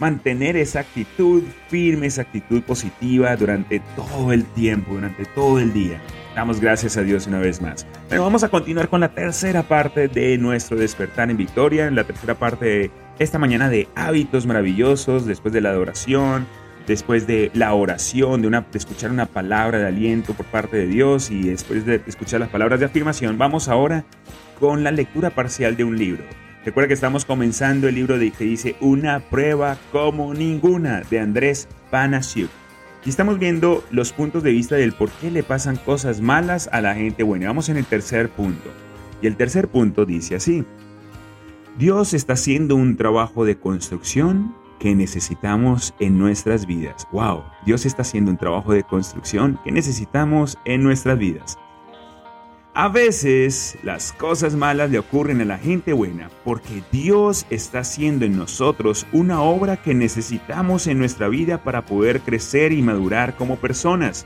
mantener 0.00 0.56
esa 0.56 0.80
actitud 0.80 1.44
firme, 1.68 2.06
esa 2.06 2.22
actitud 2.22 2.62
positiva 2.62 3.36
durante 3.36 3.80
todo 3.94 4.32
el 4.32 4.44
tiempo, 4.46 4.94
durante 4.94 5.26
todo 5.26 5.60
el 5.60 5.72
día. 5.72 6.00
Damos 6.34 6.60
gracias 6.60 6.96
a 6.96 7.02
Dios 7.02 7.26
una 7.26 7.38
vez 7.38 7.60
más. 7.60 7.86
Pero 8.08 8.22
vamos 8.22 8.42
a 8.42 8.48
continuar 8.48 8.88
con 8.88 9.00
la 9.00 9.14
tercera 9.14 9.62
parte 9.62 10.08
de 10.08 10.38
nuestro 10.38 10.76
despertar 10.76 11.30
en 11.30 11.36
victoria, 11.36 11.86
en 11.86 11.94
la 11.94 12.04
tercera 12.04 12.34
parte 12.34 12.64
de 12.64 12.90
esta 13.18 13.38
mañana 13.38 13.68
de 13.68 13.88
hábitos 13.94 14.46
maravillosos, 14.46 15.26
después 15.26 15.52
de 15.52 15.60
la 15.60 15.68
adoración, 15.68 16.46
después 16.86 17.26
de 17.26 17.50
la 17.52 17.74
oración, 17.74 18.40
de, 18.40 18.48
una, 18.48 18.62
de 18.62 18.78
escuchar 18.78 19.10
una 19.10 19.26
palabra 19.26 19.78
de 19.78 19.86
aliento 19.86 20.32
por 20.32 20.46
parte 20.46 20.78
de 20.78 20.86
Dios 20.86 21.30
y 21.30 21.42
después 21.42 21.84
de 21.84 22.00
escuchar 22.06 22.40
las 22.40 22.48
palabras 22.48 22.80
de 22.80 22.86
afirmación, 22.86 23.36
vamos 23.36 23.68
ahora 23.68 24.04
con 24.58 24.82
la 24.82 24.92
lectura 24.92 25.30
parcial 25.30 25.76
de 25.76 25.84
un 25.84 25.98
libro. 25.98 26.24
Recuerda 26.64 26.88
que 26.88 26.94
estamos 26.94 27.24
comenzando 27.24 27.88
el 27.88 27.94
libro 27.94 28.18
de, 28.18 28.32
que 28.32 28.44
dice 28.44 28.76
Una 28.80 29.20
prueba 29.20 29.78
como 29.92 30.34
ninguna 30.34 31.00
de 31.10 31.18
Andrés 31.18 31.68
Panasiuk. 31.90 32.50
Y 33.04 33.08
estamos 33.08 33.38
viendo 33.38 33.82
los 33.90 34.12
puntos 34.12 34.42
de 34.42 34.50
vista 34.50 34.76
del 34.76 34.92
por 34.92 35.10
qué 35.10 35.30
le 35.30 35.42
pasan 35.42 35.76
cosas 35.76 36.20
malas 36.20 36.68
a 36.70 36.82
la 36.82 36.94
gente 36.94 37.22
buena. 37.22 37.46
Vamos 37.46 37.70
en 37.70 37.78
el 37.78 37.86
tercer 37.86 38.28
punto. 38.28 38.68
Y 39.22 39.26
el 39.26 39.36
tercer 39.36 39.68
punto 39.68 40.04
dice 40.04 40.34
así. 40.34 40.64
Dios 41.78 42.12
está 42.12 42.34
haciendo 42.34 42.76
un 42.76 42.98
trabajo 42.98 43.46
de 43.46 43.58
construcción 43.58 44.54
que 44.78 44.94
necesitamos 44.94 45.94
en 45.98 46.18
nuestras 46.18 46.66
vidas. 46.66 47.08
¡Wow! 47.10 47.42
Dios 47.64 47.86
está 47.86 48.02
haciendo 48.02 48.30
un 48.30 48.36
trabajo 48.36 48.74
de 48.74 48.82
construcción 48.82 49.58
que 49.64 49.72
necesitamos 49.72 50.58
en 50.66 50.82
nuestras 50.82 51.18
vidas. 51.18 51.58
A 52.72 52.86
veces 52.86 53.76
las 53.82 54.12
cosas 54.12 54.54
malas 54.54 54.92
le 54.92 55.00
ocurren 55.00 55.40
a 55.40 55.44
la 55.44 55.58
gente 55.58 55.92
buena 55.92 56.30
porque 56.44 56.84
Dios 56.92 57.44
está 57.50 57.80
haciendo 57.80 58.24
en 58.24 58.36
nosotros 58.36 59.08
una 59.12 59.42
obra 59.42 59.76
que 59.76 59.92
necesitamos 59.92 60.86
en 60.86 60.96
nuestra 60.96 61.26
vida 61.26 61.64
para 61.64 61.84
poder 61.84 62.20
crecer 62.20 62.70
y 62.70 62.80
madurar 62.80 63.34
como 63.34 63.56
personas. 63.56 64.24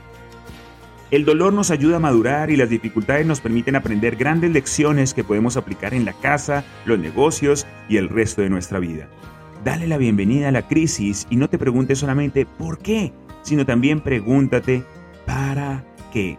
El 1.09 1.25
dolor 1.25 1.53
nos 1.53 1.71
ayuda 1.71 1.97
a 1.97 1.99
madurar 1.99 2.51
y 2.51 2.55
las 2.55 2.69
dificultades 2.69 3.25
nos 3.25 3.41
permiten 3.41 3.75
aprender 3.75 4.15
grandes 4.15 4.51
lecciones 4.51 5.15
que 5.15 5.23
podemos 5.23 5.57
aplicar 5.57 5.95
en 5.95 6.05
la 6.05 6.13
casa, 6.13 6.63
los 6.85 6.99
negocios 6.99 7.65
y 7.89 7.97
el 7.97 8.09
resto 8.09 8.43
de 8.43 8.51
nuestra 8.51 8.77
vida. 8.77 9.07
Dale 9.63 9.87
la 9.87 9.97
bienvenida 9.97 10.49
a 10.49 10.51
la 10.51 10.67
crisis 10.67 11.25
y 11.31 11.37
no 11.37 11.49
te 11.49 11.57
preguntes 11.57 11.97
solamente 11.97 12.45
por 12.45 12.77
qué, 12.77 13.11
sino 13.41 13.65
también 13.65 14.01
pregúntate 14.01 14.83
para 15.25 15.83
qué. 16.13 16.37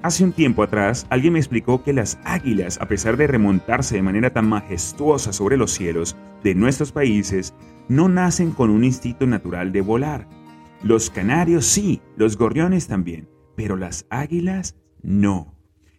Hace 0.00 0.22
un 0.22 0.32
tiempo 0.32 0.62
atrás, 0.62 1.06
alguien 1.10 1.32
me 1.32 1.40
explicó 1.40 1.82
que 1.82 1.92
las 1.92 2.18
águilas, 2.24 2.78
a 2.80 2.86
pesar 2.86 3.16
de 3.16 3.26
remontarse 3.26 3.96
de 3.96 4.02
manera 4.02 4.30
tan 4.30 4.48
majestuosa 4.48 5.32
sobre 5.32 5.56
los 5.56 5.72
cielos 5.72 6.16
de 6.44 6.54
nuestros 6.54 6.92
países, 6.92 7.52
no 7.88 8.08
nacen 8.08 8.52
con 8.52 8.70
un 8.70 8.84
instinto 8.84 9.26
natural 9.26 9.72
de 9.72 9.80
volar. 9.80 10.28
Los 10.84 11.10
canarios 11.10 11.66
sí, 11.66 12.00
los 12.16 12.36
gorriones 12.36 12.86
también, 12.86 13.28
pero 13.56 13.76
las 13.76 14.06
águilas 14.08 14.76
no. 15.02 15.56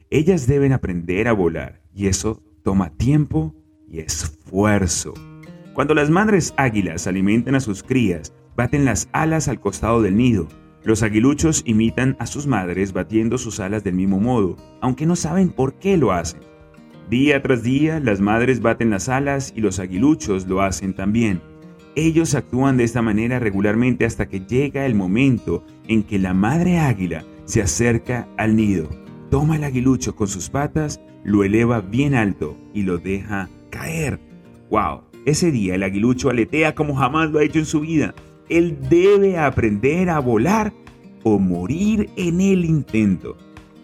Ellas 0.09 0.47
deben 0.47 0.71
aprender 0.71 1.27
a 1.27 1.33
volar 1.33 1.81
y 1.93 2.07
eso 2.07 2.41
toma 2.63 2.91
tiempo 2.91 3.53
y 3.85 3.99
esfuerzo. 3.99 5.13
Cuando 5.73 5.93
las 5.93 6.09
madres 6.09 6.53
águilas 6.55 7.05
alimentan 7.05 7.55
a 7.55 7.59
sus 7.59 7.83
crías, 7.83 8.33
baten 8.55 8.85
las 8.85 9.09
alas 9.11 9.49
al 9.49 9.59
costado 9.59 10.01
del 10.01 10.15
nido. 10.15 10.47
Los 10.83 11.03
aguiluchos 11.03 11.63
imitan 11.65 12.15
a 12.19 12.25
sus 12.25 12.47
madres 12.47 12.93
batiendo 12.93 13.37
sus 13.37 13.59
alas 13.59 13.83
del 13.83 13.95
mismo 13.95 14.19
modo, 14.19 14.55
aunque 14.81 15.05
no 15.05 15.15
saben 15.15 15.49
por 15.49 15.73
qué 15.73 15.97
lo 15.97 16.11
hacen. 16.11 16.41
Día 17.09 17.41
tras 17.41 17.63
día, 17.63 17.99
las 17.99 18.21
madres 18.21 18.61
baten 18.61 18.91
las 18.91 19.09
alas 19.09 19.51
y 19.55 19.61
los 19.61 19.79
aguiluchos 19.79 20.47
lo 20.47 20.61
hacen 20.61 20.93
también. 20.93 21.41
Ellos 21.95 22.35
actúan 22.35 22.77
de 22.77 22.85
esta 22.85 23.01
manera 23.01 23.39
regularmente 23.39 24.05
hasta 24.05 24.29
que 24.29 24.41
llega 24.41 24.85
el 24.85 24.95
momento 24.95 25.65
en 25.87 26.03
que 26.03 26.19
la 26.19 26.33
madre 26.33 26.77
águila 26.77 27.25
se 27.45 27.61
acerca 27.61 28.27
al 28.37 28.55
nido, 28.55 28.87
toma 29.29 29.57
el 29.57 29.63
aguilucho 29.63 30.15
con 30.15 30.27
sus 30.27 30.49
patas, 30.49 31.01
lo 31.23 31.43
eleva 31.43 31.81
bien 31.81 32.13
alto 32.13 32.55
y 32.73 32.83
lo 32.83 32.99
deja 32.99 33.49
caer. 33.69 34.19
¡Wow! 34.69 35.01
Ese 35.25 35.51
día 35.51 35.75
el 35.75 35.83
aguilucho 35.83 36.29
aletea 36.29 36.75
como 36.75 36.95
jamás 36.95 37.31
lo 37.31 37.39
ha 37.39 37.43
hecho 37.43 37.59
en 37.59 37.65
su 37.65 37.81
vida. 37.81 38.13
Él 38.49 38.77
debe 38.89 39.37
aprender 39.37 40.09
a 40.09 40.19
volar 40.19 40.73
o 41.23 41.39
morir 41.39 42.09
en 42.15 42.41
el 42.41 42.65
intento. 42.65 43.37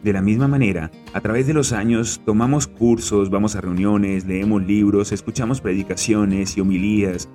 De 0.03 0.13
la 0.13 0.22
misma 0.22 0.48
manera, 0.48 0.91
a 1.13 1.22
través 1.22 1.48
de 1.48 1.53
los 1.53 1.72
años 1.72 2.22
tomamos 2.25 2.67
cursos, 2.67 3.29
vamos 3.29 3.55
a 3.55 3.62
reuniones, 3.62 4.25
leemos 4.25 4.63
libros, 4.63 5.12
escuchamos 5.12 5.62
predicaciones 5.62 6.57
y 6.57 6.62
homilías, 6.62 7.27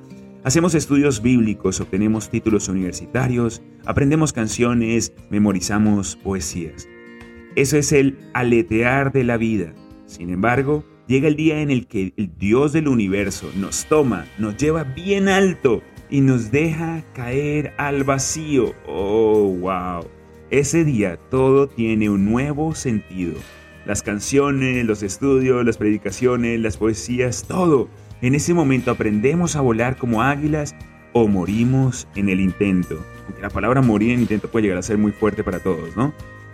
hacemos 0.45 0.75
estudios 0.75 1.21
bíblicos, 1.21 1.81
obtenemos 1.81 2.31
títulos 2.31 2.69
universitarios, 2.69 3.63
aprendemos 3.87 4.33
canciones, 4.33 5.13
memorizamos 5.31 6.17
poesías. 6.17 6.89
Eso 7.57 7.77
es 7.77 7.91
el 7.93 8.19
aletear 8.35 9.13
de 9.13 9.25
la 9.25 9.37
vida. 9.37 9.73
Sin 10.07 10.31
embargo, 10.31 10.85
llega 11.09 11.27
el 11.27 11.35
día 11.35 11.61
en 11.63 11.71
el 11.71 11.89
que 11.89 12.13
el 12.17 12.39
Dios 12.39 12.73
del 12.73 12.87
universo 12.87 13.51
nos 13.57 13.87
toma, 13.87 14.27
nos 14.39 14.57
lleva 14.57 14.85
bien 14.85 15.29
alto 15.29 15.83
y 16.11 16.21
nos 16.21 16.51
deja 16.51 17.05
caer 17.15 17.73
al 17.79 18.05
vacío. 18.05 18.75
Oh, 18.87 19.57
wow. 19.61 20.07
Ese 20.51 20.85
día 20.85 21.17
todo 21.31 21.69
tiene 21.69 22.11
un 22.11 22.25
nuevo 22.25 22.75
sentido. 22.75 23.35
Las 23.87 24.03
canciones, 24.03 24.85
los 24.85 25.03
estudios, 25.03 25.65
las 25.65 25.79
predicaciones, 25.79 26.61
las 26.61 26.77
poesías, 26.77 27.45
todo. 27.47 27.89
En 28.21 28.35
ese 28.35 28.53
momento 28.53 28.91
aprendemos 28.91 29.57
a 29.57 29.61
volar 29.61 29.97
como 29.97 30.23
águilas 30.23 30.75
o 31.13 31.29
morimos 31.29 32.09
en 32.17 32.29
el 32.29 32.41
intento. 32.41 33.03
Aunque 33.27 33.43
la 33.43 33.51
palabra 33.51 33.81
morir 33.81 34.13
en 34.13 34.21
intento 34.21 34.51
puede 34.51 34.65
llegar 34.65 34.79
a 34.79 34.83
ser 34.83 34.99
muy 34.99 35.13
fuerte 35.13 35.45
para 35.45 35.61
todos, 35.61 35.97
¿no? 35.97 36.13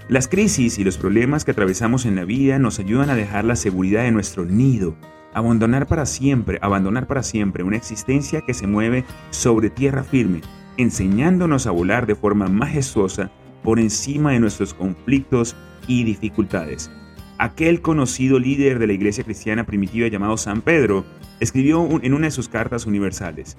Las 0.08 0.28
crisis 0.28 0.78
y 0.78 0.84
los 0.84 0.98
problemas 0.98 1.44
que 1.44 1.50
atravesamos 1.50 2.06
en 2.06 2.14
la 2.14 2.24
vida 2.24 2.60
nos 2.60 2.78
ayudan 2.78 3.10
a 3.10 3.16
dejar 3.16 3.44
la 3.44 3.56
seguridad 3.56 4.04
de 4.04 4.12
nuestro 4.12 4.44
nido, 4.44 4.94
abandonar 5.36 5.86
para 5.86 6.06
siempre, 6.06 6.58
abandonar 6.62 7.06
para 7.06 7.22
siempre 7.22 7.62
una 7.62 7.76
existencia 7.76 8.40
que 8.40 8.54
se 8.54 8.66
mueve 8.66 9.04
sobre 9.28 9.68
tierra 9.68 10.02
firme, 10.02 10.40
enseñándonos 10.78 11.66
a 11.66 11.72
volar 11.72 12.06
de 12.06 12.14
forma 12.14 12.48
majestuosa 12.48 13.30
por 13.62 13.78
encima 13.78 14.32
de 14.32 14.40
nuestros 14.40 14.72
conflictos 14.72 15.54
y 15.86 16.04
dificultades. 16.04 16.90
Aquel 17.36 17.82
conocido 17.82 18.38
líder 18.38 18.78
de 18.78 18.86
la 18.86 18.94
iglesia 18.94 19.24
cristiana 19.24 19.64
primitiva 19.64 20.08
llamado 20.08 20.38
San 20.38 20.62
Pedro 20.62 21.04
escribió 21.38 21.86
en 22.02 22.14
una 22.14 22.28
de 22.28 22.30
sus 22.30 22.48
cartas 22.48 22.86
universales, 22.86 23.58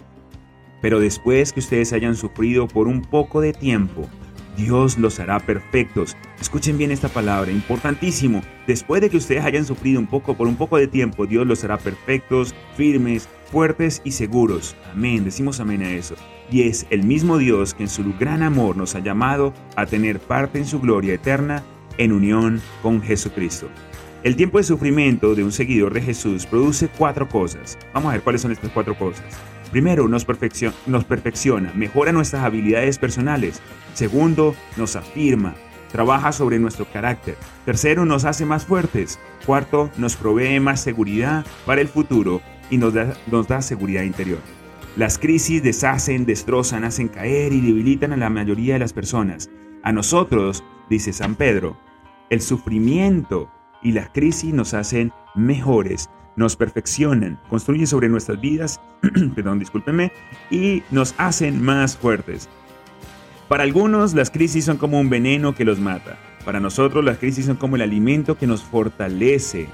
pero 0.82 1.00
después 1.00 1.54
que 1.54 1.60
ustedes 1.60 1.94
hayan 1.94 2.16
sufrido 2.16 2.68
por 2.68 2.88
un 2.88 3.04
poco 3.04 3.40
de 3.40 3.54
tiempo, 3.54 4.10
Dios 4.58 4.98
los 4.98 5.20
hará 5.20 5.40
perfectos. 5.40 6.18
Escuchen 6.42 6.78
bien 6.78 6.92
esta 6.92 7.08
palabra, 7.08 7.52
importantísimo. 7.52 8.42
Después 8.66 9.00
de 9.00 9.10
que 9.10 9.18
ustedes 9.18 9.46
hayan 9.46 9.66
sufrido 9.66 10.00
un 10.00 10.08
poco 10.08 10.36
por 10.36 10.48
un 10.48 10.58
poco 10.58 10.78
de 10.78 10.88
tiempo, 10.88 11.26
Dios 11.26 11.48
los 11.48 11.64
hará 11.64 11.78
perfectos, 11.78 12.54
firmes, 12.76 13.30
fuertes 13.52 14.02
y 14.04 14.12
seguros. 14.12 14.76
Amén, 14.92 15.24
decimos 15.24 15.60
amén 15.60 15.84
a 15.84 15.92
eso 15.92 16.16
y 16.52 16.64
es 16.64 16.86
el 16.90 17.04
mismo 17.04 17.38
Dios 17.38 17.74
que 17.74 17.84
en 17.84 17.90
su 17.90 18.04
gran 18.18 18.44
amor 18.44 18.78
nos 18.78 18.96
ha 18.96 19.00
llamado 19.00 19.54
a 19.76 19.86
tener 19.86 20.20
parte 20.20 20.58
en 20.58 20.66
su 20.66 20.80
gloria 20.80 21.14
eterna 21.14 21.64
en 21.98 22.12
unión 22.12 22.62
con 22.82 23.02
Jesucristo. 23.02 23.68
El 24.24 24.36
tiempo 24.36 24.58
de 24.58 24.64
sufrimiento 24.64 25.36
de 25.36 25.44
un 25.44 25.52
seguidor 25.52 25.94
de 25.94 26.02
Jesús 26.02 26.46
produce 26.46 26.90
cuatro 26.98 27.28
cosas. 27.30 27.78
Vamos 27.94 28.10
a 28.10 28.14
ver 28.14 28.22
cuáles 28.22 28.42
son 28.42 28.52
estas 28.52 28.72
cuatro 28.72 28.98
cosas. 28.98 29.26
Primero, 29.70 30.08
nos, 30.08 30.26
perfecciona, 30.26 31.72
mejora 31.74 32.12
nuestras 32.12 32.44
habilidades 32.44 32.98
personales. 32.98 33.62
Segundo, 33.94 34.56
nos 34.78 34.96
afirma, 34.96 35.56
trabaja 35.92 36.32
sobre 36.32 36.60
nuestro 36.60 36.86
carácter. 36.86 37.36
Tercero, 37.66 38.06
nos 38.06 38.26
hace 38.26 38.46
más 38.46 38.66
fuertes. 38.66 39.20
Cuarto, 39.46 39.90
nos 39.98 40.16
provee 40.16 40.60
más 40.60 40.82
seguridad 40.82 41.46
para 41.66 41.82
el 41.82 41.88
futuro 41.88 42.42
y 42.70 42.78
nos 42.78 42.94
da 42.94 43.62
seguridad 43.62 44.04
interior. 44.04 44.40
Las 44.96 45.20
crisis 45.20 45.62
deshacen, 45.62 46.26
destrozan, 46.26 46.84
hacen 46.84 47.08
caer 47.08 47.54
y 47.54 47.62
debilitan 47.62 48.14
a 48.14 48.18
la 48.18 48.32
mayoría 48.32 48.74
de 48.74 48.80
las 48.80 48.94
personas. 48.94 49.50
A 49.84 49.92
nosotros, 49.92 50.64
dice 50.90 51.14
San 51.14 51.36
Pedro, 51.36 51.78
el 52.32 52.42
sufrimiento 52.42 53.52
y 53.84 53.92
las 53.92 54.10
crisis 54.10 54.54
nos 54.54 54.74
hacen 54.74 55.14
mejores, 55.36 56.10
nos 56.38 56.56
perfeccionan, 56.56 57.38
construyen 57.50 57.88
sobre 57.88 58.08
nuestras 58.08 58.40
vidas, 58.40 58.80
perdón, 59.36 59.60
discúlpenme, 59.60 60.14
y 60.50 60.84
nos 60.92 61.14
hacen 61.18 61.62
más 61.62 61.98
fuertes. 61.98 62.48
Para 63.50 63.64
algunos 63.64 64.14
las 64.14 64.30
crisis 64.30 64.64
son 64.64 64.78
como 64.78 65.00
un 65.00 65.10
veneno 65.10 65.56
que 65.56 65.66
los 65.66 65.80
mata. 65.80 66.18
Para 66.46 66.60
nosotros 66.62 67.04
las 67.04 67.18
crisis 67.18 67.46
son 67.46 67.58
como 67.58 67.76
el 67.76 67.82
alimento 67.82 68.38
que 68.38 68.48
nos 68.48 68.64
fortalece. 68.64 69.68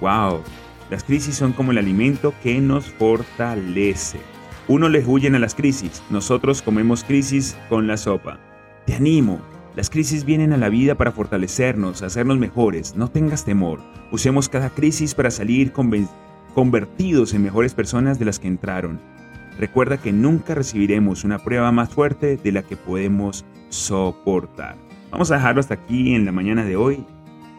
¡Wow! 0.00 0.42
Las 0.90 1.02
crisis 1.02 1.34
son 1.34 1.52
como 1.52 1.72
el 1.72 1.78
alimento 1.78 2.34
que 2.42 2.60
nos 2.60 2.86
fortalece. 2.86 4.20
Uno 4.68 4.88
les 4.88 5.06
huyen 5.06 5.34
a 5.34 5.38
las 5.38 5.54
crisis, 5.54 6.02
nosotros 6.10 6.62
comemos 6.62 7.02
crisis 7.02 7.56
con 7.68 7.86
la 7.86 7.96
sopa. 7.96 8.38
Te 8.86 8.94
animo, 8.94 9.40
las 9.74 9.88
crisis 9.88 10.24
vienen 10.24 10.52
a 10.52 10.58
la 10.58 10.68
vida 10.68 10.96
para 10.96 11.12
fortalecernos, 11.12 12.02
hacernos 12.02 12.38
mejores. 12.38 12.94
No 12.94 13.08
tengas 13.08 13.44
temor. 13.44 13.80
Usemos 14.10 14.48
cada 14.48 14.70
crisis 14.70 15.14
para 15.14 15.30
salir 15.30 15.72
convertidos 16.54 17.32
en 17.32 17.42
mejores 17.42 17.72
personas 17.72 18.18
de 18.18 18.26
las 18.26 18.38
que 18.38 18.48
entraron. 18.48 19.00
Recuerda 19.58 19.96
que 19.96 20.12
nunca 20.12 20.54
recibiremos 20.54 21.24
una 21.24 21.38
prueba 21.38 21.72
más 21.72 21.88
fuerte 21.88 22.36
de 22.36 22.52
la 22.52 22.62
que 22.62 22.76
podemos 22.76 23.46
soportar. 23.70 24.76
Vamos 25.10 25.30
a 25.30 25.36
dejarlo 25.36 25.60
hasta 25.60 25.74
aquí 25.74 26.14
en 26.14 26.26
la 26.26 26.32
mañana 26.32 26.64
de 26.64 26.76
hoy 26.76 27.06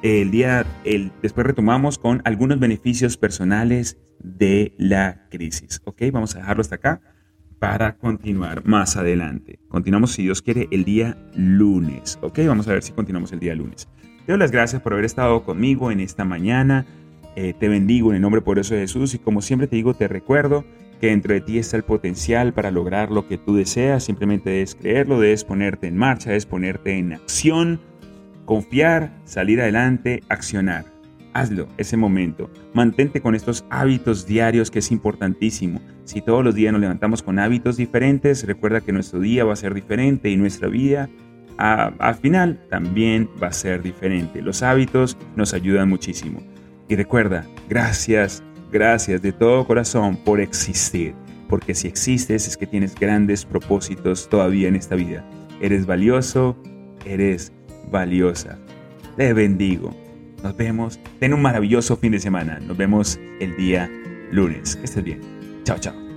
el 0.04 0.32
día, 0.32 0.66
el, 0.84 1.14
después 1.22 1.48
retomamos 1.48 1.98
con 1.98 2.22
algunos 2.26 2.60
beneficios 2.60 3.16
personales 3.16 3.98
de 4.20 4.76
la 4.78 5.28
crisis. 5.30 5.82
¿Ok? 5.86 6.02
Vamos 6.12 6.36
a 6.36 6.40
dejarlo 6.40 6.62
hasta 6.62 6.76
acá 6.76 7.02
para 7.64 7.96
continuar 7.96 8.66
más 8.66 8.98
adelante. 8.98 9.58
Continuamos, 9.70 10.12
si 10.12 10.24
Dios 10.24 10.42
quiere, 10.42 10.68
el 10.72 10.84
día 10.84 11.18
lunes. 11.34 12.20
¿Ok? 12.22 12.40
Vamos 12.46 12.68
a 12.68 12.74
ver 12.74 12.84
si 12.84 12.92
continuamos 12.92 13.32
el 13.32 13.40
día 13.40 13.56
lunes. 13.56 13.88
Te 14.26 14.34
doy 14.34 14.38
las 14.38 14.52
gracias 14.52 14.82
por 14.82 14.92
haber 14.92 15.06
estado 15.06 15.46
conmigo 15.46 15.90
en 15.90 16.02
esta 16.02 16.26
mañana. 16.26 16.86
Eh, 17.38 17.54
te 17.58 17.70
bendigo 17.70 18.10
en 18.10 18.18
el 18.18 18.22
nombre 18.22 18.42
poderoso 18.42 18.74
de 18.74 18.82
Jesús 18.82 19.14
y 19.14 19.20
como 19.20 19.42
siempre 19.42 19.70
te 19.70 19.78
digo, 19.78 19.94
te 19.94 20.10
recuerdo 20.10 20.66
que 21.00 21.08
dentro 21.08 21.34
de 21.34 21.40
ti 21.40 21.58
está 21.58 21.78
el 21.78 21.84
potencial 21.84 22.52
para 22.52 22.70
lograr 22.70 23.12
lo 23.12 23.30
que 23.30 23.38
tú 23.38 23.56
deseas. 23.56 24.04
Simplemente 24.04 24.50
debes 24.50 24.76
creerlo, 24.76 25.22
debes 25.22 25.46
ponerte 25.46 25.88
en 25.88 25.96
marcha, 25.96 26.32
debes 26.32 26.46
ponerte 26.46 26.98
en 26.98 27.14
acción 27.14 27.80
Confiar, 28.44 29.14
salir 29.24 29.62
adelante, 29.62 30.22
accionar. 30.28 30.93
Hazlo 31.34 31.68
ese 31.78 31.98
momento. 31.98 32.50
Mantente 32.74 33.22
con 33.22 33.36
estos 33.36 33.66
hábitos 33.70 34.26
diarios 34.26 34.70
que 34.70 34.80
es 34.80 34.92
importantísimo. 34.92 35.82
Si 36.06 36.22
todos 36.22 36.44
los 36.44 36.56
días 36.56 36.72
nos 36.72 36.82
levantamos 36.82 37.24
con 37.24 37.40
hábitos 37.40 37.78
diferentes, 37.78 38.46
recuerda 38.46 38.82
que 38.82 38.92
nuestro 38.92 39.20
día 39.20 39.44
va 39.44 39.54
a 39.54 39.58
ser 39.58 39.74
diferente 39.74 40.30
y 40.30 40.38
nuestra 40.38 40.68
vida 40.68 41.10
al 41.58 42.16
final 42.16 42.60
también 42.70 43.30
va 43.42 43.48
a 43.48 43.54
ser 43.54 43.82
diferente. 43.82 44.42
Los 44.42 44.64
hábitos 44.64 45.18
nos 45.36 45.54
ayudan 45.54 45.90
muchísimo. 45.90 46.42
Y 46.88 46.96
recuerda, 46.96 47.46
gracias, 47.70 48.44
gracias 48.72 49.22
de 49.22 49.32
todo 49.32 49.66
corazón 49.66 50.18
por 50.18 50.40
existir. 50.40 51.14
Porque 51.48 51.76
si 51.76 51.88
existes 51.88 52.48
es 52.48 52.58
que 52.58 52.68
tienes 52.68 52.96
grandes 52.96 53.46
propósitos 53.46 54.28
todavía 54.30 54.68
en 54.68 54.76
esta 54.76 54.96
vida. 54.96 55.24
Eres 55.62 55.86
valioso, 55.86 56.58
eres 57.06 57.54
valiosa. 57.92 58.58
Te 59.16 59.34
bendigo. 59.34 60.03
Nos 60.44 60.56
vemos. 60.58 61.00
Ten 61.20 61.34
un 61.34 61.42
maravilloso 61.42 61.96
fin 61.98 62.12
de 62.12 62.20
semana. 62.20 62.60
Nos 62.60 62.78
vemos 62.78 63.20
el 63.40 63.56
día 63.56 63.90
lunes. 64.32 64.76
Que 64.76 64.84
estés 64.84 65.04
bien. 65.04 65.22
Chao, 65.64 65.80
chao. 65.80 66.13